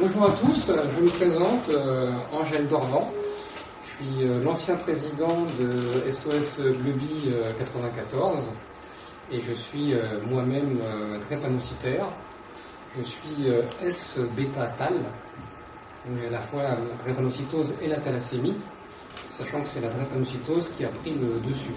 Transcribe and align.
Bonjour 0.00 0.30
à 0.30 0.32
tous, 0.32 0.72
je 0.96 1.00
me 1.02 1.10
présente 1.10 1.68
euh, 1.68 2.10
Angèle 2.32 2.68
Dorvan. 2.68 3.12
Je 3.84 3.90
suis 3.90 4.26
euh, 4.26 4.42
l'ancien 4.42 4.76
président 4.76 5.44
de 5.58 6.10
SOS 6.10 6.62
Globi 6.62 7.30
94 7.58 8.38
euh, 8.40 9.36
et 9.36 9.40
je 9.42 9.52
suis 9.52 9.92
moi-même 10.26 10.78
drépanocytaire. 11.28 12.06
Je 12.96 13.02
suis 13.02 13.48
S-bêta-tal, 13.82 15.04
à 16.06 16.30
la 16.30 16.42
fois 16.44 16.62
la 16.62 16.76
drépanocytose 17.04 17.76
et 17.82 17.86
la 17.86 17.98
thalassémie, 17.98 18.56
sachant 19.30 19.60
que 19.60 19.68
c'est 19.68 19.82
la 19.82 19.90
drépanocytose 19.90 20.70
qui 20.78 20.84
a 20.86 20.88
pris 20.88 21.12
le 21.12 21.40
dessus. 21.40 21.74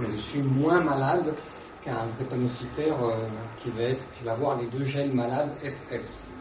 Je 0.00 0.16
suis 0.16 0.42
moins 0.42 0.82
malade 0.82 1.32
qu'un 1.84 2.06
drépanocytaire 2.16 2.96
qui 3.58 3.70
va 3.70 3.82
être, 3.82 4.04
qui 4.16 4.24
va 4.24 4.32
avoir 4.32 4.58
les 4.58 4.66
deux 4.66 4.84
gènes 4.84 5.14
malades 5.14 5.50
SS. 5.62 6.34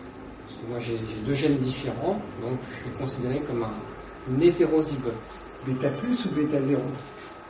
Parce 0.46 0.58
que 0.62 0.68
moi 0.68 0.80
j'ai 0.80 0.98
deux 1.26 1.34
gènes 1.34 1.58
différents, 1.58 2.20
donc 2.42 2.60
je 2.70 2.76
suis 2.76 2.92
considéré 2.92 3.40
comme 3.42 3.64
un, 3.64 3.74
hétérozygote. 4.42 5.40
Bêta 5.66 5.90
plus 5.92 6.26
ou 6.26 6.32
bêta 6.32 6.62
0 6.62 6.82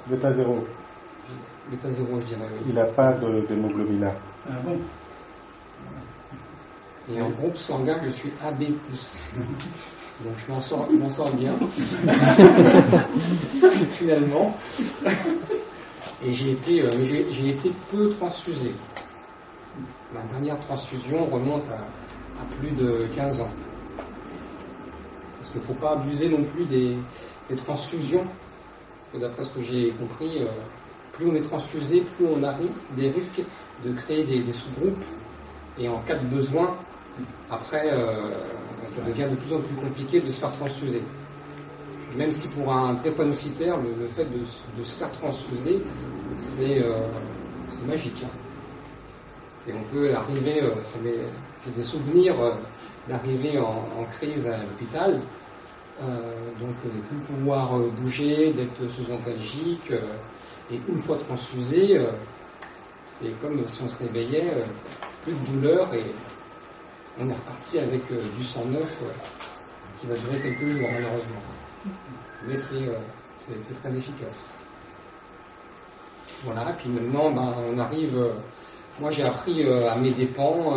Bêta 0.07 0.33
0. 0.33 0.67
Bêta 1.69 1.91
0, 1.91 2.19
je 2.19 2.25
dirais. 2.25 2.47
Il 2.67 2.73
n'a 2.75 2.85
pas 2.85 3.13
d'hémoglobine 3.13 4.03
A. 4.03 4.13
Ah 4.49 4.59
bon? 4.63 4.79
Et 7.11 7.21
en 7.21 7.29
groupe 7.31 7.57
sanguin, 7.57 7.99
je 8.05 8.11
suis 8.11 8.31
AB. 8.43 8.59
Donc 10.23 10.33
je 10.37 10.51
m'en 10.51 10.61
sors, 10.61 10.87
sors 11.09 11.33
bien. 11.33 11.55
Finalement. 13.97 14.55
Et 16.25 16.31
j'ai 16.31 16.51
été, 16.51 16.81
euh, 16.81 17.03
j'ai 17.03 17.49
été 17.49 17.71
peu 17.91 18.09
transfusé. 18.11 18.71
Ma 20.13 20.21
dernière 20.21 20.59
transfusion 20.61 21.25
remonte 21.25 21.63
à, 21.69 22.45
plus 22.59 22.71
de 22.71 23.07
15 23.13 23.41
ans. 23.41 23.49
Parce 25.37 25.51
qu'il 25.51 25.59
ne 25.61 25.65
faut 25.65 25.73
pas 25.73 25.93
abuser 25.93 26.29
non 26.29 26.43
plus 26.43 26.65
des, 26.65 26.97
transfusions. 27.57 28.23
Parce 28.23 29.09
que 29.11 29.17
d'après 29.17 29.43
ce 29.43 29.49
que 29.49 29.61
j'ai 29.61 29.91
compris, 29.91 30.43
euh, 30.43 30.47
plus 31.11 31.27
on 31.29 31.35
est 31.35 31.41
transfusé, 31.41 32.01
plus 32.15 32.25
on 32.25 32.41
a 32.43 32.55
des 32.95 33.11
risques 33.11 33.43
de 33.83 33.91
créer 33.91 34.23
des, 34.23 34.51
sous-groupes. 34.53 35.03
Et 35.77 35.89
en 35.89 35.99
cas 35.99 36.15
de 36.15 36.25
besoin, 36.27 36.77
après, 37.49 37.91
euh, 37.91 38.45
ça 38.87 39.01
devient 39.01 39.27
de 39.29 39.35
plus 39.35 39.53
en 39.53 39.59
plus 39.59 39.75
compliqué 39.75 40.21
de 40.21 40.29
se 40.29 40.39
faire 40.39 40.55
transfuser 40.55 41.03
même 42.15 42.31
si 42.31 42.47
pour 42.49 42.71
un 42.71 42.93
drépanocytaire, 42.93 43.77
le, 43.77 43.93
le 43.93 44.07
fait 44.07 44.25
de, 44.25 44.83
se 44.83 44.97
faire 44.97 45.11
transfuser, 45.13 45.81
c'est 46.37 46.83
euh, 46.83 47.07
magique. 47.87 48.23
Hein. 48.23 48.29
Et 49.67 49.73
on 49.73 49.83
peut 49.93 50.13
arriver, 50.13 50.61
euh, 50.61 50.75
j'ai 51.65 51.71
des 51.71 51.83
souvenirs 51.83 52.39
euh, 52.39 52.53
d'arriver 53.07 53.57
en, 53.57 54.03
crise 54.17 54.47
à 54.47 54.57
l'hôpital, 54.57 55.21
donc 56.01 56.75
de 56.83 56.97
ne 56.97 57.01
plus 57.03 57.33
pouvoir 57.33 57.77
bouger, 57.79 58.51
d'être 58.53 58.89
sous 58.89 59.11
antalgique, 59.11 59.91
et 60.71 60.79
une 60.87 60.97
fois 60.97 61.17
transfusé, 61.17 61.99
c'est 63.05 63.29
comme 63.41 63.67
si 63.67 63.83
on 63.83 63.89
se 63.89 64.03
réveillait, 64.03 64.63
plus 65.23 65.33
de 65.33 65.45
douleur, 65.45 65.93
et 65.93 66.05
on 67.19 67.29
est 67.29 67.33
reparti 67.33 67.79
avec 67.79 68.01
du 68.37 68.43
sang 68.43 68.65
neuf 68.65 69.03
qui 69.99 70.07
va 70.07 70.15
durer 70.15 70.41
quelques 70.41 70.67
jours 70.69 70.89
malheureusement 70.91 71.41
mais 72.45 72.55
euh, 72.73 72.97
c'est 73.61 73.81
très 73.81 73.95
efficace. 73.95 74.55
Voilà, 76.43 76.73
puis 76.77 76.89
maintenant, 76.89 77.31
ben, 77.31 77.55
on 77.71 77.79
arrive. 77.79 78.17
Euh, 78.17 78.33
moi, 78.99 79.11
j'ai 79.11 79.23
appris 79.23 79.63
euh, 79.63 79.89
à 79.89 79.95
mes 79.95 80.11
dépens, 80.11 80.73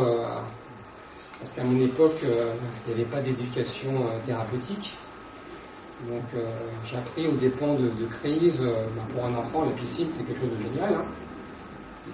parce 1.39 1.53
qu'à 1.53 1.65
mon 1.65 1.79
époque, 1.81 2.19
il 2.23 2.95
n'y 2.95 3.01
avait 3.01 3.11
pas 3.11 3.21
d'éducation 3.21 3.93
thérapeutique. 4.25 4.97
Donc, 6.09 6.25
j'ai 6.85 6.97
appris 6.97 7.27
aux 7.27 7.37
dépens 7.37 7.75
de, 7.75 8.07
crise. 8.07 8.61
Ben, 8.61 9.15
pour 9.15 9.25
un 9.27 9.35
enfant, 9.35 9.65
la 9.65 9.73
piscine, 9.73 10.09
c'est 10.11 10.25
quelque 10.25 10.41
chose 10.41 10.51
de 10.51 10.63
génial. 10.63 10.95
Hein. 10.95 11.05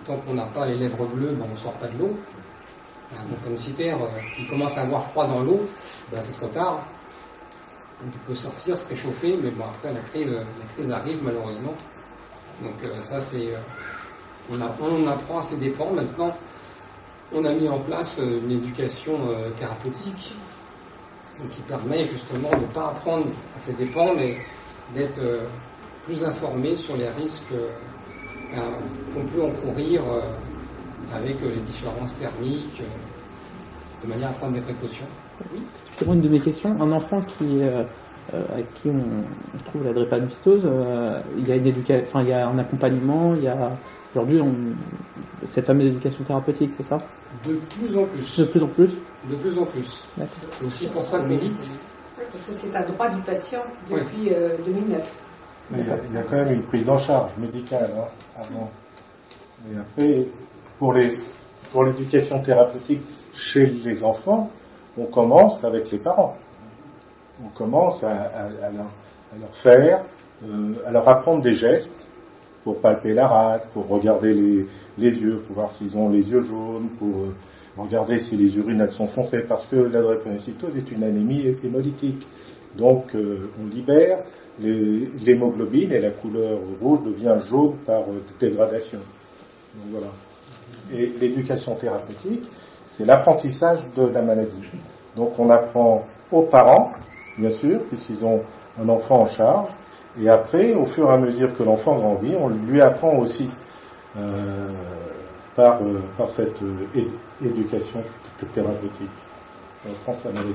tant 0.06 0.16
qu'on 0.16 0.34
n'a 0.34 0.46
pas 0.46 0.66
les 0.66 0.76
lèvres 0.76 1.06
bleues, 1.06 1.34
ben, 1.34 1.44
on 1.48 1.52
ne 1.52 1.56
sort 1.56 1.74
pas 1.74 1.86
de 1.86 1.98
l'eau. 1.98 2.14
Un 3.16 3.26
drépanocytaire 3.26 3.98
qui 4.36 4.48
commence 4.48 4.76
à 4.78 4.82
avoir 4.82 5.04
froid 5.04 5.26
dans 5.26 5.42
l'eau, 5.42 5.66
c'est 6.20 6.32
trop 6.32 6.48
tard 6.48 6.84
on 8.04 8.26
peut 8.26 8.34
sortir, 8.34 8.76
se 8.76 8.88
réchauffer, 8.88 9.36
mais 9.40 9.50
bon, 9.50 9.64
après 9.64 9.92
la 9.92 10.00
crise, 10.00 10.32
la 10.32 10.66
crise 10.74 10.90
arrive 10.90 11.22
malheureusement. 11.22 11.74
Donc 12.62 12.74
euh, 12.84 13.00
ça 13.02 13.20
c'est, 13.20 13.54
euh, 13.54 13.58
on, 14.50 14.60
on, 14.60 15.06
apprend 15.08 15.38
à 15.38 15.42
ses 15.42 15.56
dépens. 15.56 15.92
Maintenant, 15.92 16.36
on 17.32 17.44
a 17.44 17.52
mis 17.52 17.68
en 17.68 17.78
place 17.80 18.18
euh, 18.18 18.40
une 18.42 18.50
éducation 18.50 19.18
thérapeutique 19.58 20.36
qui 21.50 21.62
permet 21.62 22.04
justement 22.04 22.50
de 22.50 22.62
ne 22.62 22.66
pas 22.66 22.88
apprendre 22.88 23.26
à 23.56 23.58
ses 23.58 23.72
dépens, 23.72 24.14
mais 24.14 24.36
d'être 24.94 25.20
plus 26.04 26.22
informé 26.22 26.76
sur 26.76 26.94
les 26.94 27.08
risques 27.08 27.54
qu'on 29.14 29.26
peut 29.26 29.42
encourir 29.42 30.02
avec 31.12 31.40
les 31.40 31.60
différences 31.60 32.18
thermiques, 32.18 32.82
de 34.04 34.08
manière 34.08 34.28
à 34.28 34.32
prendre 34.34 34.52
des 34.52 34.60
précautions. 34.60 35.06
Oui. 35.52 35.62
une 36.06 36.20
de 36.20 36.28
mes 36.28 36.40
questions. 36.40 36.70
Un 36.80 36.92
enfant 36.92 37.20
qui, 37.20 37.62
euh, 37.62 37.84
euh 38.34 38.42
avec 38.50 38.72
qui 38.74 38.88
on, 38.88 39.60
trouve 39.66 39.84
la 39.84 39.92
drépanocytose, 39.92 40.62
euh, 40.64 41.20
il 41.36 41.48
y 41.48 41.52
a 41.52 41.56
une 41.56 41.66
éducation, 41.66 42.06
enfin 42.08 42.22
il 42.22 42.28
y 42.28 42.32
a 42.32 42.46
un 42.46 42.58
accompagnement, 42.58 43.34
il 43.34 43.44
y 43.44 43.48
a 43.48 43.72
aujourd'hui 44.14 44.40
cette 45.48 45.66
fameuse 45.66 45.88
éducation 45.88 46.24
thérapeutique, 46.24 46.72
c'est 46.76 46.86
ça? 46.86 46.98
De 47.46 47.54
plus 47.54 47.96
en 47.96 48.04
plus. 48.04 48.38
De 48.38 48.44
plus 48.44 48.62
en 48.62 48.68
plus. 48.68 48.90
De 49.28 49.36
plus 49.36 49.58
en 49.58 49.64
plus. 49.64 50.08
C'est 50.50 50.64
aussi 50.64 50.86
pour 50.88 51.04
ça 51.04 51.18
que 51.18 51.32
vite. 51.32 51.78
Parce 52.16 52.44
que 52.44 52.54
c'est 52.54 52.76
un 52.76 52.86
droit 52.86 53.08
du 53.08 53.22
patient 53.22 53.62
depuis 53.90 54.30
2009. 54.64 55.00
Euh, 55.00 55.04
Mais 55.70 55.80
il 55.80 56.14
y, 56.14 56.18
a, 56.18 56.22
quand 56.22 56.36
même 56.36 56.52
une 56.52 56.62
prise 56.62 56.88
en 56.88 56.98
charge 56.98 57.32
médicale 57.36 57.90
hein, 57.96 58.04
avant. 58.36 58.70
Et 59.70 59.78
après, 59.78 60.26
pour 60.78 60.92
les 60.92 61.16
pour 61.72 61.84
l'éducation 61.84 62.38
thérapeutique 62.40 63.02
chez 63.34 63.66
les 63.66 64.04
enfants, 64.04 64.50
on 64.96 65.06
commence 65.06 65.62
avec 65.64 65.90
les 65.90 65.98
parents. 65.98 66.36
On 67.44 67.48
commence 67.48 68.02
à, 68.02 68.48
leur, 68.70 69.54
faire, 69.54 70.04
euh, 70.44 70.74
à 70.84 70.90
leur 70.92 71.08
apprendre 71.08 71.42
des 71.42 71.54
gestes 71.54 71.90
pour 72.62 72.80
palper 72.80 73.14
la 73.14 73.26
rate, 73.26 73.68
pour 73.72 73.88
regarder 73.88 74.34
les, 74.34 75.10
yeux, 75.10 75.38
pour 75.46 75.56
voir 75.56 75.72
s'ils 75.72 75.96
ont 75.98 76.08
les 76.08 76.28
yeux 76.30 76.42
jaunes, 76.42 76.90
pour 76.98 77.16
euh, 77.16 77.34
regarder 77.76 78.20
si 78.20 78.36
les 78.36 78.56
urines 78.56 78.86
sont 78.90 79.08
foncées, 79.08 79.44
parce 79.48 79.66
que 79.66 79.76
la 79.76 80.02
drépanocytose 80.02 80.76
est 80.76 80.92
une 80.92 81.02
anémie 81.02 81.54
hémolytique. 81.64 82.26
Donc 82.76 83.14
euh, 83.14 83.50
on 83.60 83.66
libère 83.66 84.24
l'hémoglobine 84.60 85.92
et 85.92 86.00
la 86.00 86.10
couleur 86.10 86.58
rouge 86.80 87.04
devient 87.04 87.36
jaune 87.46 87.76
par 87.86 88.04
dégradation. 88.38 88.98
Donc 88.98 89.86
voilà. 89.90 90.12
Et 90.92 91.06
l'éducation 91.18 91.74
thérapeutique, 91.74 92.44
c'est 92.92 93.06
l'apprentissage 93.06 93.80
de 93.96 94.06
la 94.06 94.20
maladie. 94.20 94.64
Donc 95.16 95.38
on 95.38 95.48
apprend 95.48 96.04
aux 96.30 96.42
parents, 96.42 96.92
bien 97.38 97.50
sûr, 97.50 97.84
puisqu'ils 97.88 98.22
ont 98.24 98.42
un 98.78 98.88
enfant 98.88 99.22
en 99.22 99.26
charge, 99.26 99.70
et 100.20 100.28
après, 100.28 100.74
au 100.74 100.84
fur 100.84 101.08
et 101.08 101.14
à 101.14 101.16
mesure 101.16 101.56
que 101.56 101.62
l'enfant 101.62 101.98
grandit, 101.98 102.34
on 102.38 102.48
lui 102.48 102.82
apprend 102.82 103.16
aussi 103.16 103.48
euh, 104.18 104.66
par, 105.56 105.80
euh, 105.80 106.02
par 106.18 106.28
cette 106.28 106.60
euh, 106.62 106.86
éducation 107.42 108.04
thérapeutique. 108.52 109.10
On 109.86 109.92
apprend 109.92 110.14
sa 110.14 110.30
maladie. 110.30 110.54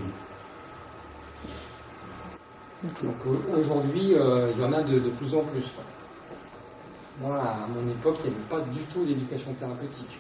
Donc 3.02 3.16
aujourd'hui, 3.58 4.12
il 4.14 4.59
y 4.59 4.64
en 4.64 4.74
a 4.74 4.84
de, 4.84 5.09
plus 5.09 5.34
en 5.34 5.42
plus. 5.42 5.72
Moi, 7.20 7.35
à 7.35 7.67
mon 7.67 7.90
époque, 7.90 8.17
il 8.23 8.29
n'y 8.29 8.35
avait 8.35 8.64
pas 8.64 8.70
du 8.70 8.84
tout 8.84 9.03
d'éducation 9.03 9.53
thérapeutique. 9.53 10.20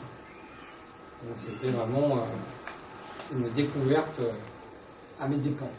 Donc 1.23 1.35
c'était 1.37 1.71
vraiment 1.71 2.17
euh, 2.17 3.35
une 3.35 3.49
découverte 3.53 4.19
euh, 4.19 4.31
à 5.19 5.27
mes 5.27 5.37
dépens. 5.37 5.69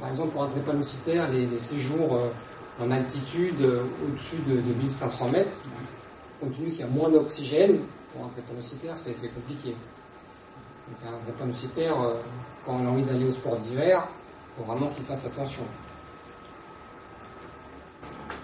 par 0.00 0.10
exemple, 0.10 0.30
pour 0.30 0.44
un 0.44 0.48
drépanocytaire, 0.48 1.28
les, 1.30 1.58
séjours 1.58 2.14
euh, 2.14 2.30
en 2.80 2.90
altitude 2.92 3.60
au-dessus 3.60 4.38
de, 4.46 4.60
1500 4.60 5.30
mètres, 5.30 5.56
compte 6.40 6.56
tenu 6.56 6.70
qu'il 6.70 6.80
y 6.80 6.82
a 6.84 6.86
moins 6.86 7.10
d'oxygène, 7.10 7.84
pour 8.12 8.24
un 8.24 8.28
drépanocytaire, 8.28 8.96
c'est 8.96 9.34
compliqué. 9.34 9.74
Donc 10.88 10.98
un 11.06 11.18
drépanocytaire, 11.24 11.96
quand 12.64 12.76
on 12.76 12.86
a 12.86 12.90
envie 12.90 13.02
d'aller 13.02 13.26
au 13.26 13.32
sport 13.32 13.58
d'hiver, 13.58 14.06
il 14.08 14.60
faut 14.60 14.70
vraiment 14.70 14.88
qu'il 14.88 15.04
fasse 15.04 15.26
attention. 15.26 15.64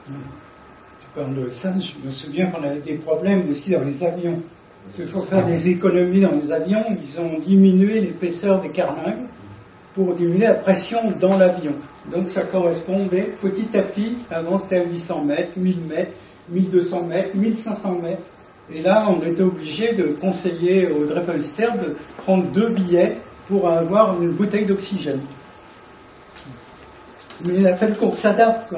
Tu 0.07 0.13
parles 1.15 1.35
de 1.35 1.51
ça, 1.51 1.73
je 1.79 2.05
me 2.05 2.11
souviens 2.11 2.51
qu'on 2.51 2.63
avait 2.63 2.81
des 2.81 2.97
problèmes 2.97 3.49
aussi 3.49 3.71
dans 3.71 3.83
les 3.83 4.03
avions. 4.03 4.43
Faut 4.91 5.23
faire 5.23 5.45
des 5.45 5.69
économies 5.69 6.21
dans 6.21 6.33
les 6.33 6.51
avions. 6.51 6.85
Ils 6.91 7.21
ont 7.21 7.39
diminué 7.39 8.01
l'épaisseur 8.01 8.61
des 8.61 8.71
carlingues 8.71 9.29
pour 9.95 10.15
diminuer 10.15 10.47
la 10.47 10.55
pression 10.55 11.13
dans 11.19 11.37
l'avion. 11.37 11.75
Donc 12.11 12.31
ça 12.31 12.43
correspondait 12.43 13.35
petit 13.41 13.77
à 13.77 13.83
petit, 13.83 14.19
avant 14.31 14.59
c'était 14.59 14.79
à 14.79 14.85
800 14.85 15.25
mètres, 15.25 15.53
1000 15.57 15.81
mètres, 15.81 16.13
1200 16.49 17.05
mètres, 17.07 17.37
1500 17.37 18.01
mètres. 18.01 18.27
Et 18.73 18.83
là, 18.83 19.07
on 19.09 19.21
était 19.23 19.43
obligé 19.43 19.95
de 19.95 20.13
conseiller 20.13 20.89
au 20.89 21.07
Drepelster 21.07 21.69
de 21.83 21.97
prendre 22.19 22.51
deux 22.51 22.71
billets 22.71 23.17
pour 23.49 23.69
avoir 23.69 24.21
une 24.21 24.33
bouteille 24.33 24.67
d'oxygène. 24.67 25.23
Mais 27.45 27.59
il 27.59 27.69
a 27.69 27.77
fallu 27.77 27.97
qu'on 27.97 28.13
s'adapte. 28.13 28.73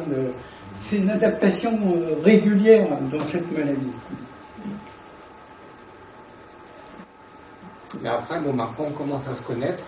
C'est 0.79 0.99
une 0.99 1.11
adaptation 1.11 1.73
euh, 1.95 2.15
régulière 2.23 2.99
dans 3.11 3.21
cette 3.21 3.51
maladie. 3.53 3.93
Mais 8.00 8.08
après, 8.08 8.41
bon, 8.43 8.52
maintenant 8.52 8.87
on 8.87 8.93
commence 8.93 9.26
à 9.29 9.35
se 9.35 9.43
connaître. 9.43 9.85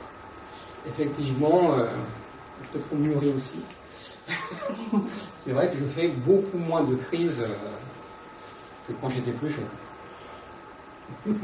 Effectivement, 0.84 1.74
euh, 1.78 1.86
peut-être 2.72 2.88
qu'on 2.88 2.98
mûrit 2.98 3.30
aussi. 3.30 3.64
c'est 5.38 5.52
vrai 5.52 5.70
que 5.70 5.76
je 5.76 5.84
fais 5.84 6.08
beaucoup 6.08 6.58
moins 6.58 6.84
de 6.84 6.96
crises 6.96 7.40
euh, 7.40 7.54
que 8.86 8.92
quand 8.92 9.08
j'étais 9.08 9.32
plus 9.32 9.50
jeune. 9.50 9.68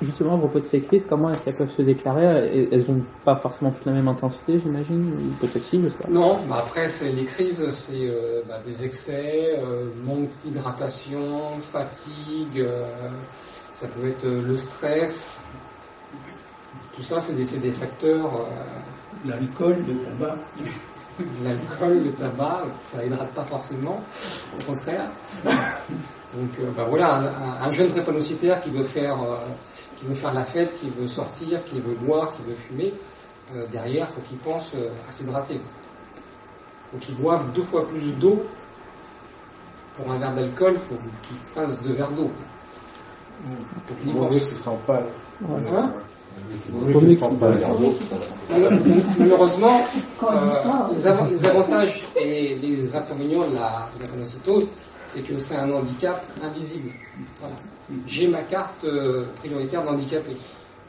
Justement, 0.00 0.36
à 0.36 0.38
propos 0.38 0.60
de 0.60 0.64
ces 0.64 0.80
crises, 0.80 1.06
comment 1.06 1.30
est-ce 1.30 1.44
qu'elles 1.44 1.56
peuvent 1.56 1.70
se 1.70 1.82
déclarer? 1.82 2.68
Elles 2.72 2.90
n'ont 2.90 3.04
pas 3.24 3.36
forcément 3.36 3.70
toute 3.70 3.84
la 3.84 3.92
même 3.92 4.08
intensité, 4.08 4.58
j'imagine? 4.58 5.36
Peut-être 5.38 5.62
si, 5.62 5.82
je 5.82 5.90
sais 5.90 5.98
pas. 5.98 6.08
Non, 6.08 6.46
bah 6.46 6.56
après, 6.60 6.88
les 7.02 7.26
crises, 7.26 7.70
c'est 7.72 8.08
euh, 8.08 8.42
bah, 8.48 8.62
des 8.64 8.84
excès, 8.84 9.58
euh, 9.58 9.92
manque 9.94 10.30
d'hydratation, 10.40 11.60
fatigue, 11.60 12.66
ça 13.82 13.88
peut 13.88 14.06
être 14.06 14.24
le 14.24 14.56
stress. 14.56 15.44
Tout 16.94 17.02
ça, 17.02 17.18
c'est 17.18 17.34
des, 17.34 17.58
des, 17.58 17.72
facteurs. 17.72 18.46
L'alcool, 19.24 19.84
le 19.88 19.96
tabac. 20.04 20.36
L'alcool, 21.42 22.04
le 22.04 22.12
tabac, 22.12 22.66
ça 22.86 23.04
hydrate 23.04 23.34
pas 23.34 23.44
forcément, 23.44 24.00
au 24.56 24.64
contraire. 24.64 25.10
Donc 25.44 26.58
euh, 26.60 26.70
bah 26.76 26.86
voilà, 26.88 27.60
un, 27.60 27.70
jeune 27.72 27.90
drépanocytaire 27.90 28.60
qui 28.62 28.70
veut 28.70 28.84
faire 28.84 29.20
euh, 29.20 29.36
qui 29.96 30.06
veut 30.06 30.14
faire 30.14 30.32
la 30.32 30.44
fête, 30.44 30.74
qui 30.80 30.88
veut 30.90 31.08
sortir, 31.08 31.62
qui 31.64 31.80
veut 31.80 31.94
boire, 31.94 32.32
qui 32.32 32.42
veut 32.42 32.54
fumer, 32.54 32.94
euh, 33.54 33.66
derrière, 33.66 34.10
faut 34.10 34.20
qu'il 34.22 34.38
pense 34.38 34.74
à 35.08 35.12
s'hydrater. 35.12 35.60
Faut 36.90 36.98
qu'il 36.98 37.16
boive 37.16 37.52
deux 37.52 37.64
fois 37.64 37.86
plus 37.86 38.16
d'eau 38.18 38.42
pour 39.94 40.10
un 40.10 40.18
verre 40.18 40.34
d'alcool, 40.34 40.80
faut 40.88 40.96
qu'il 41.22 41.36
passe 41.54 41.78
deux 41.82 41.94
verres 41.94 42.12
d'eau. 42.12 42.30
Faut 43.42 43.94
qu'il 43.94 44.36
y 44.36 44.40
s'en 44.40 44.76
passe. 44.86 45.22
Malheureusement, 49.18 49.84
les, 51.30 51.46
avantages 51.46 52.08
et 52.16 52.54
les 52.56 52.96
inconvénients 52.96 53.48
de 53.48 53.54
la, 53.54 53.88
de 53.98 54.66
c'est 55.06 55.22
que 55.22 55.36
c'est 55.38 55.56
un 55.56 55.70
handicap 55.70 56.24
invisible. 56.42 56.90
J'ai 58.06 58.28
ma 58.28 58.42
carte 58.42 58.84
euh, 58.84 59.26
prioritaire 59.38 59.84
d'handicapé. 59.84 60.36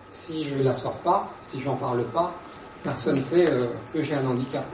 Si 0.10 0.44
je 0.44 0.56
ne 0.56 0.64
la 0.64 0.74
sors 0.74 0.98
pas, 1.00 1.30
si 1.42 1.62
j'en 1.62 1.76
parle 1.76 2.06
pas, 2.06 2.32
personne 2.84 3.16
ne 3.18 3.22
sait 3.22 3.48
euh, 3.48 3.68
que 3.94 4.02
j'ai 4.02 4.16
un 4.16 4.26
handicap. 4.26 4.66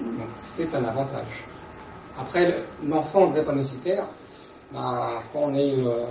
Donc 0.00 0.28
c'est 0.38 0.72
un 0.74 0.84
avantage. 0.84 1.44
Après, 2.18 2.62
l'enfant 2.86 3.28
drépanocytaire, 3.28 4.06
ben, 4.72 5.18
quand 5.32 5.40
on 5.40 5.54
est 5.54 5.80
euh, 5.80 6.04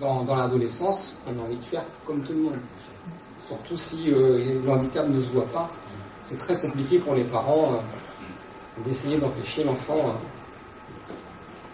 dans, 0.00 0.34
l'adolescence, 0.34 1.20
on 1.26 1.38
a 1.40 1.42
envie 1.42 1.56
de 1.56 1.64
faire 1.64 1.84
comme 2.04 2.22
tout 2.22 2.32
le 2.32 2.42
monde. 2.42 2.58
Surtout 3.46 3.76
si 3.76 4.10
le 4.10 4.68
handicap 4.68 5.08
ne 5.08 5.20
se 5.20 5.32
voit 5.32 5.46
pas, 5.46 5.70
c'est 6.22 6.38
très 6.38 6.58
compliqué 6.60 6.98
pour 6.98 7.14
les 7.14 7.24
parents 7.24 7.78
d'essayer 8.84 9.18
d'empêcher 9.18 9.64
l'enfant 9.64 10.18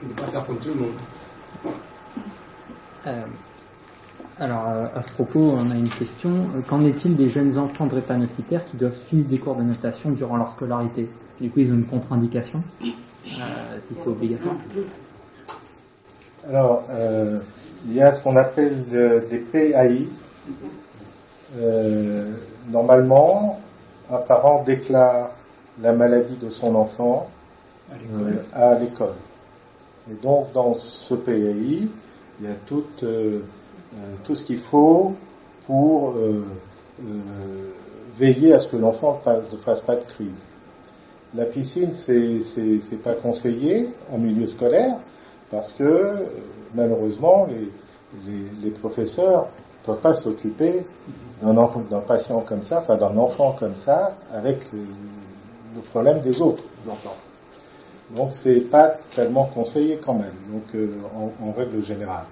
ne 0.02 0.14
pas 0.14 0.26
faire 0.26 0.46
comme 0.46 0.58
tout 0.58 0.68
le 0.68 0.74
monde. 0.74 0.94
Euh, 3.06 3.24
alors, 4.38 4.68
euh, 4.68 4.86
à 4.94 5.02
ce 5.02 5.12
propos, 5.12 5.52
on 5.52 5.70
a 5.70 5.74
une 5.74 5.88
question. 5.88 6.30
Euh, 6.30 6.62
qu'en 6.62 6.84
est-il 6.84 7.16
des 7.16 7.28
jeunes 7.30 7.58
enfants 7.58 7.86
drépanocytaires 7.86 8.64
qui 8.64 8.76
doivent 8.76 8.96
suivre 8.96 9.28
des 9.28 9.38
cours 9.38 9.56
de 9.56 9.62
natation 9.62 10.10
durant 10.10 10.36
leur 10.36 10.50
scolarité? 10.50 11.08
Du 11.40 11.50
coup, 11.50 11.60
ils 11.60 11.72
ont 11.72 11.76
une 11.76 11.86
contre-indication, 11.86 12.62
si 13.24 13.94
c'est 13.94 14.06
obligatoire 14.06 14.56
Alors, 16.48 16.84
il 17.86 17.94
y 17.94 18.02
a 18.02 18.14
ce 18.14 18.22
qu'on 18.22 18.36
appelle 18.36 18.84
des 19.28 19.38
PAI. 19.38 20.08
normalement, 22.68 23.60
un 24.10 24.18
parent 24.18 24.62
déclare 24.62 25.30
la 25.80 25.92
maladie 25.92 26.36
de 26.36 26.50
son 26.50 26.74
enfant 26.74 27.28
à 28.52 28.78
l'école. 28.78 29.14
Et 30.10 30.14
donc, 30.14 30.52
dans 30.52 30.74
ce 30.74 31.14
pays, 31.14 31.88
il 32.40 32.46
y 32.46 32.50
a 32.50 32.54
tout, 32.66 32.84
euh, 33.02 33.40
euh, 33.94 34.14
tout 34.24 34.34
ce 34.34 34.42
qu'il 34.42 34.58
faut 34.58 35.12
pour 35.66 36.12
euh, 36.12 36.44
veiller 38.18 38.52
à 38.52 38.58
ce 38.58 38.66
que 38.66 38.76
l'enfant 38.76 39.20
ne 39.26 39.58
fasse 39.58 39.80
pas 39.80 39.96
de 39.96 40.04
crise. 40.04 40.42
La 41.34 41.44
piscine, 41.46 41.92
c'est 41.94 43.02
pas 43.02 43.14
conseillé 43.14 43.88
en 44.10 44.18
milieu 44.18 44.46
scolaire 44.46 44.98
parce 45.52 45.70
que 45.72 46.14
malheureusement, 46.74 47.46
les, 47.46 47.68
les, 48.26 48.44
les 48.64 48.70
professeurs 48.70 49.42
ne 49.42 49.86
peuvent 49.86 50.00
pas 50.00 50.14
s'occuper 50.14 50.84
d'un 51.42 52.00
patient 52.00 52.40
comme 52.40 52.62
ça, 52.62 52.78
enfin 52.80 52.96
d'un 52.96 53.16
enfant 53.18 53.54
comme 53.58 53.76
ça, 53.76 54.16
avec 54.32 54.60
le, 54.72 54.86
problème 55.90 56.20
des 56.20 56.40
autres 56.40 56.64
enfants. 56.88 57.16
Donc 58.14 58.30
c'est 58.32 58.60
pas 58.60 58.96
tellement 59.14 59.46
conseillé 59.46 59.98
quand 60.04 60.14
même, 60.14 60.34
donc 60.50 60.62
euh, 60.74 60.90
en, 61.42 61.52
règle 61.52 61.82
générale. 61.82 62.24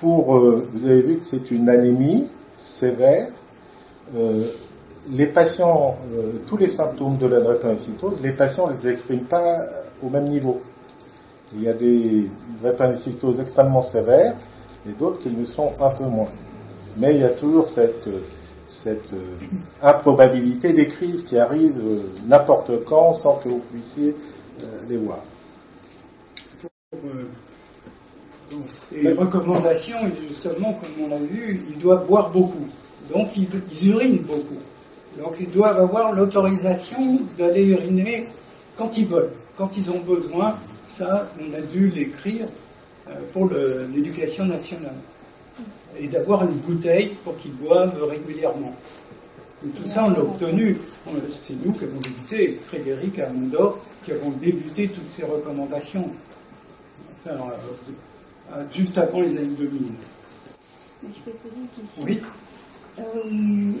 Pour, 0.00 0.36
euh, 0.36 0.66
vous 0.72 0.84
avez 0.84 1.02
vu 1.02 1.16
que 1.16 1.24
c'est 1.24 1.50
une 1.50 1.68
anémie 1.68 2.28
sévère. 2.56 3.28
Euh, 4.16 4.52
les 5.10 5.26
patients, 5.26 5.96
tous 6.46 6.56
les 6.56 6.68
symptômes 6.68 7.18
de 7.18 7.26
la 7.26 7.40
drépanocytose, 7.40 8.20
les 8.22 8.32
patients 8.32 8.68
ne 8.68 8.74
les 8.74 8.88
expriment 8.88 9.24
pas 9.24 9.58
au 10.02 10.08
même 10.08 10.28
niveau. 10.28 10.60
Il 11.54 11.62
y 11.62 11.68
a 11.68 11.74
des 11.74 12.28
drépanocytoses 12.60 13.40
extrêmement 13.40 13.82
sévères 13.82 14.36
et 14.88 14.92
d'autres 14.92 15.20
qui 15.20 15.30
le 15.30 15.44
sont 15.44 15.72
un 15.80 15.90
peu 15.90 16.04
moins. 16.04 16.30
Mais 16.96 17.14
il 17.14 17.20
y 17.20 17.24
a 17.24 17.30
toujours 17.30 17.68
cette, 17.68 18.08
cette 18.66 19.10
improbabilité 19.82 20.72
des 20.72 20.86
crises 20.86 21.22
qui 21.22 21.38
arrivent 21.38 21.80
n'importe 22.26 22.84
quand 22.84 23.14
sans 23.14 23.36
que 23.36 23.48
vous 23.48 23.62
puissiez 23.70 24.14
les 24.88 24.96
voir. 24.96 25.18
les 28.92 29.12
recommandations, 29.12 29.98
justement, 30.28 30.74
comme 30.74 31.04
on 31.04 31.08
l'a 31.08 31.18
vu, 31.18 31.64
ils 31.68 31.78
doivent 31.78 32.06
boire 32.06 32.30
beaucoup. 32.30 32.66
Donc 33.12 33.36
ils, 33.36 33.88
urinent 33.88 34.22
beaucoup. 34.22 34.60
Donc 35.18 35.36
ils 35.40 35.50
doivent 35.50 35.78
avoir 35.78 36.12
l'autorisation 36.12 37.20
d'aller 37.38 37.66
uriner 37.66 38.26
quand 38.76 38.96
ils 38.96 39.06
veulent, 39.06 39.32
quand 39.56 39.76
ils 39.76 39.90
ont 39.90 40.00
besoin. 40.00 40.56
Ça, 40.86 41.30
on 41.40 41.54
a 41.54 41.60
dû 41.60 41.88
l'écrire 41.88 42.48
euh, 43.08 43.12
pour 43.32 43.50
l'éducation 43.50 44.44
nationale. 44.44 44.96
Et 45.96 46.08
d'avoir 46.08 46.44
une 46.44 46.56
bouteille 46.56 47.16
pour 47.24 47.36
qu'ils 47.36 47.54
boivent 47.54 48.02
régulièrement. 48.04 48.72
tout 49.62 49.86
ça, 49.86 50.04
on 50.06 50.10
l'a 50.10 50.20
obtenu. 50.20 50.78
C'est 51.42 51.54
nous 51.64 51.72
qui 51.72 51.84
avons 51.84 52.00
débuté, 52.00 52.58
Frédéric 52.62 53.18
Amondor, 53.18 53.78
qui 54.04 54.12
avons 54.12 54.30
débuté 54.30 54.88
toutes 54.88 55.08
ces 55.08 55.24
recommandations, 55.24 56.10
enfin, 57.24 57.36
euh, 57.36 58.56
euh, 58.56 58.64
juste 58.72 58.98
avant 58.98 59.20
les 59.20 59.36
années 59.38 59.56
2000. 59.56 59.92
Mais 61.02 61.08
je 61.14 61.30
peux 61.30 61.36
poser 61.38 61.60
une 61.60 61.68
question 61.68 62.04
Oui. 62.04 62.22
Euh, 62.98 63.04